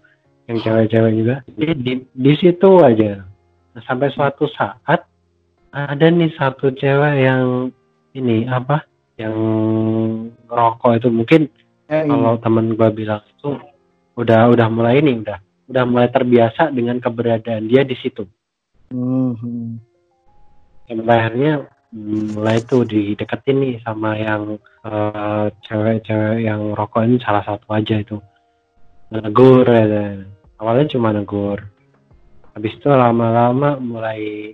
yang 0.50 0.58
cewek-cewek 0.60 1.12
juga. 1.14 1.36
Jadi 1.54 1.74
di, 1.78 1.92
di 2.10 2.32
situ 2.38 2.70
aja. 2.82 3.22
Nah, 3.72 3.82
sampai 3.86 4.12
suatu 4.12 4.46
saat 4.52 5.06
ada 5.72 6.06
nih 6.08 6.32
satu 6.36 6.74
cewek 6.76 7.14
yang 7.22 7.72
ini 8.12 8.44
apa 8.50 8.84
yang 9.16 9.34
rokok 10.50 11.00
itu. 11.00 11.08
Mungkin 11.08 11.48
Eh, 11.92 12.08
kalau 12.08 12.40
temen 12.40 12.72
gua 12.72 12.88
bilang 12.88 13.20
itu 13.28 13.52
udah 14.16 14.48
udah 14.48 14.68
mulai 14.72 15.04
ini 15.04 15.20
udah 15.20 15.36
udah 15.68 15.84
mulai 15.84 16.08
terbiasa 16.08 16.72
dengan 16.72 16.96
keberadaan 16.96 17.68
dia 17.68 17.84
di 17.84 17.92
situ. 18.00 18.24
Mhm. 18.92 19.76
sampai 20.88 21.16
akhirnya 21.16 21.64
mm, 21.92 22.36
mulai 22.36 22.60
tuh 22.64 22.84
dideketin 22.84 23.56
nih 23.60 23.76
sama 23.84 24.16
yang 24.16 24.56
eh, 24.84 25.46
cewek-cewek 25.68 26.48
yang 26.48 26.72
rokok 26.72 27.04
ini 27.04 27.16
salah 27.20 27.44
satu 27.44 27.68
aja 27.72 28.00
itu 28.00 28.16
negur 29.20 29.68
ya. 29.68 30.24
awalnya 30.56 30.96
cuma 30.96 31.12
negur. 31.12 31.60
Habis 32.56 32.72
itu 32.80 32.88
lama-lama 32.88 33.76
mulai 33.76 34.52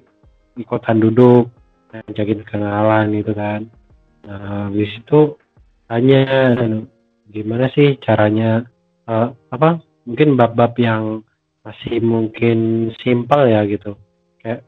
ikutan 0.59 0.99
duduk 0.99 1.51
ngajakin 1.95 2.43
kenalan 2.45 3.15
gitu 3.15 3.33
kan. 3.35 3.71
Nah 4.27 4.69
habis 4.69 4.91
itu 4.99 5.39
tanya 5.87 6.55
gimana 7.31 7.71
sih 7.73 7.97
caranya? 8.03 8.67
Eh, 9.09 9.29
apa 9.51 9.81
mungkin 10.05 10.37
bab-bab 10.37 10.77
yang 10.77 11.23
masih 11.65 12.01
mungkin 12.01 12.91
simpel 13.03 13.49
ya 13.49 13.65
gitu. 13.67 13.97
Kayak 14.41 14.65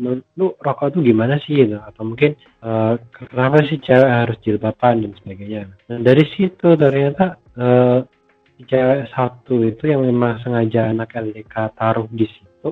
menurut 0.00 0.24
lu 0.40 0.46
rokok 0.56 0.96
tuh 0.96 1.02
gimana 1.04 1.40
sih? 1.42 1.64
Gitu. 1.64 1.76
Atau 1.80 2.06
mungkin 2.06 2.38
eh, 2.38 2.94
kenapa 3.12 3.66
sih 3.66 3.78
cewek 3.80 4.10
harus 4.10 4.36
jilbaban? 4.44 5.02
Dan 5.06 5.12
sebagainya. 5.18 5.70
Nah 5.90 5.98
dari 6.02 6.24
situ 6.34 6.76
ternyata 6.76 7.40
si 7.54 8.23
cewek 8.66 9.08
satu 9.12 9.64
itu 9.64 9.90
yang 9.90 10.04
memang 10.04 10.40
sengaja 10.40 10.90
anak 10.90 11.14
LDK 11.14 11.54
taruh 11.76 12.08
di 12.10 12.26
situ 12.28 12.70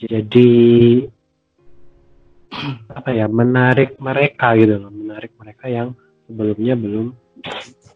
jadi 0.00 0.50
apa 2.98 3.10
ya 3.14 3.26
menarik 3.30 4.00
mereka 4.02 4.56
gitu 4.58 4.80
loh 4.80 4.92
menarik 4.92 5.34
mereka 5.38 5.70
yang 5.70 5.94
sebelumnya 6.26 6.74
belum 6.74 7.06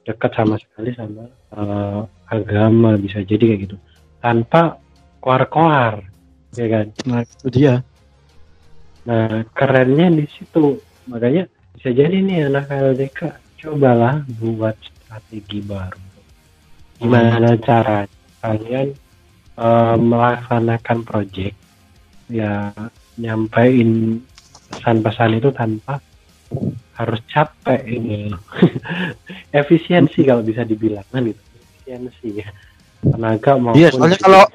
dekat 0.04 0.30
sama 0.36 0.60
sekali 0.60 0.90
sama 0.94 1.24
eh, 1.32 2.00
agama 2.28 2.96
bisa 3.00 3.24
jadi 3.24 3.40
kayak 3.40 3.60
gitu 3.66 3.76
tanpa 4.20 4.78
koar-koar 5.20 6.04
ya 6.54 6.66
kan 6.70 6.86
Nah, 7.04 7.20
itu 7.26 7.48
dia. 7.50 7.74
Nah, 9.04 9.44
kerennya 9.52 10.08
di 10.08 10.24
situ. 10.32 10.80
Makanya 11.10 11.44
bisa 11.76 11.92
jadi 11.92 12.16
nih 12.24 12.48
anak 12.48 12.72
LDK 12.72 13.20
cobalah 13.60 14.24
buat 14.40 14.76
strategi 14.80 15.60
baru. 15.60 16.13
Gimana 16.98 17.54
cara 17.58 18.06
kalian 18.40 18.94
eh, 19.54 19.96
melaksanakan 19.96 20.98
project 21.02 21.56
ya 22.28 22.72
nyampein 23.16 24.20
pesan-pesan 24.72 25.38
itu 25.38 25.48
tanpa 25.54 26.00
harus 26.94 27.20
capek 27.26 27.82
ini. 27.86 28.30
Efisiensi 29.60 30.22
kalau 30.22 30.42
bisa 30.42 30.62
dibilang 30.62 31.06
kan 31.10 31.26
gitu. 31.26 31.38
Efisiensi 31.38 32.28
ya. 32.42 32.48
Tenaga 33.04 33.58
maupun 33.58 33.78
Iya, 33.78 33.88
soalnya 33.92 34.18
kalau- 34.18 34.50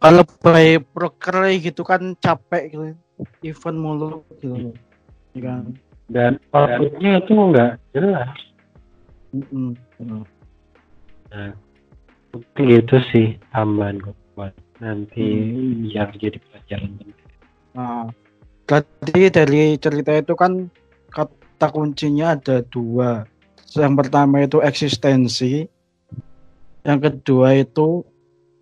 Kalau 0.00 0.24
by 0.40 0.80
proker 0.80 1.52
gitu 1.60 1.84
kan 1.84 2.16
capek 2.16 2.72
gitu. 2.72 2.96
Event 3.44 3.76
mulu 3.76 4.24
gitu. 4.40 4.72
Ya 5.36 5.40
kan. 5.44 5.76
dan 6.10 6.42
outputnya 6.50 7.22
itu 7.22 7.32
nggak 7.36 7.72
jelas. 7.94 8.34
Mm-mm. 9.30 9.76
Nah, 11.30 11.54
mungkin 12.34 12.62
gitu 12.66 12.96
sih 13.14 13.26
tambahan 13.54 14.02
gue 14.02 14.14
buat 14.34 14.54
nanti 14.82 15.24
biar 15.86 16.10
jadi 16.18 16.38
pelajaran. 16.38 16.90
Nah, 17.74 18.10
tadi 18.66 19.30
dari 19.30 19.78
cerita 19.78 20.10
itu 20.18 20.34
kan 20.34 20.66
kata 21.10 21.66
kuncinya 21.70 22.34
ada 22.34 22.62
dua. 22.66 23.26
Yang 23.70 23.94
pertama 24.02 24.42
itu 24.42 24.58
eksistensi, 24.58 25.70
yang 26.82 26.98
kedua 26.98 27.54
itu 27.54 28.02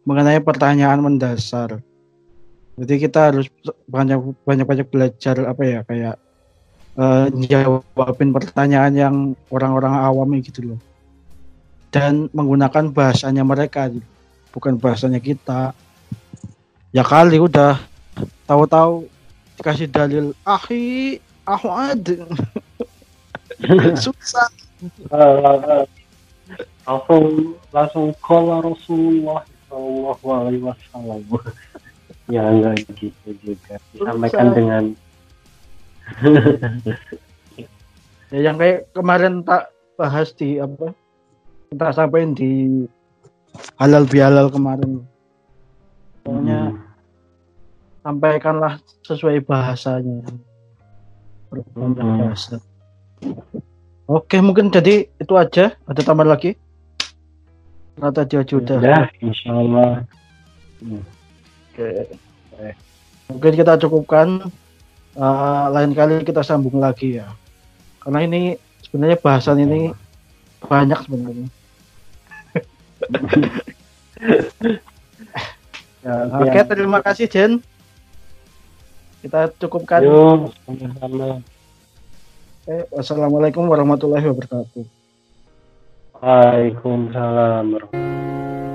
mengenai 0.05 0.41
pertanyaan 0.45 1.01
mendasar. 1.01 1.81
Jadi 2.79 2.95
kita 3.01 3.33
harus 3.33 3.49
banyak 3.89 4.37
banyak 4.45 4.67
banyak 4.69 4.87
belajar 4.93 5.37
apa 5.49 5.63
ya 5.65 5.81
kayak 5.89 6.17
eh, 7.01 7.27
jawabin 7.49 8.31
pertanyaan 8.31 8.95
yang 8.95 9.17
orang-orang 9.49 9.95
awam 9.99 10.29
gitu 10.45 10.75
loh. 10.75 10.81
Dan 11.89 12.29
menggunakan 12.37 12.93
bahasanya 12.93 13.43
mereka, 13.43 13.89
bukan 14.53 14.77
bahasanya 14.77 15.21
kita. 15.23 15.73
Ya 16.93 17.05
kali 17.05 17.41
udah 17.41 17.81
tahu-tahu 18.49 19.09
dikasih 19.61 19.91
dalil 19.91 20.33
ahi 20.47 21.19
aku 21.43 21.69
ada 21.69 22.25
susah 24.05 24.49
langsung 26.89 27.25
langsung 27.75 28.07
kola 28.25 28.65
Rasulullah 28.65 29.45
Shallallahu 29.69 30.29
Alaihi 30.33 30.65
Wasallam. 30.65 31.21
ya 32.33 32.43
enggak 32.49 32.89
gitu 32.97 33.31
juga. 33.45 33.77
Disampaikan 33.93 34.57
dengan 34.57 34.85
ya 38.33 38.39
yang 38.41 38.57
kayak 38.57 38.89
kemarin 38.97 39.45
tak 39.45 39.69
bahas 40.01 40.33
di 40.33 40.57
apa 40.57 40.97
tak 41.77 41.93
sampaikan 41.93 42.33
di 42.33 42.85
halal 43.77 44.09
bihalal 44.09 44.49
kemarin 44.49 45.05
pokoknya 46.25 46.73
Hmm, 46.73 46.81
sampaikanlah 48.05 48.75
sesuai 49.05 49.45
bahasanya 49.45 50.25
Hmm. 51.49 51.97
bahasa 51.97 52.61
oke 54.05 54.37
mungkin 54.45 54.69
jadi 54.69 55.09
itu 55.17 55.33
aja 55.37 55.77
ada 55.89 56.01
tambah 56.05 56.25
lagi 56.29 56.57
Rata 57.99 58.23
aja 58.23 58.47
sudah 58.47 58.79
udah 58.79 59.11
Insya 59.19 59.51
Allah. 59.59 60.07
Oke. 61.75 61.91
Mungkin 63.27 63.53
kita 63.59 63.75
cukupkan. 63.75 64.47
Eh, 65.19 65.65
lain 65.75 65.99
kali 65.99 66.23
kita 66.23 66.47
sambung 66.47 66.79
lagi 66.79 67.19
ya. 67.19 67.27
Karena 67.99 68.23
ini 68.23 68.55
sebenarnya 68.87 69.19
bahasan 69.19 69.59
ini 69.67 69.91
banyak 70.67 70.99
sebenarnya. 71.07 71.49
Ya, 76.03 76.15
Oke, 76.31 76.61
terima 76.73 76.99
kasih 77.03 77.27
Jen. 77.27 77.53
Kita 79.23 79.51
cukupkan. 79.59 80.03
Yuk, 80.03 80.55
sama-sama. 80.63 81.43
Oke, 82.63 82.77
wassalamualaikum 82.95 83.67
warahmatullahi 83.67 84.27
wabarakatuh. 84.31 84.85
Waalaikumsalam 86.19 87.67
warahmatullahi 87.75 88.68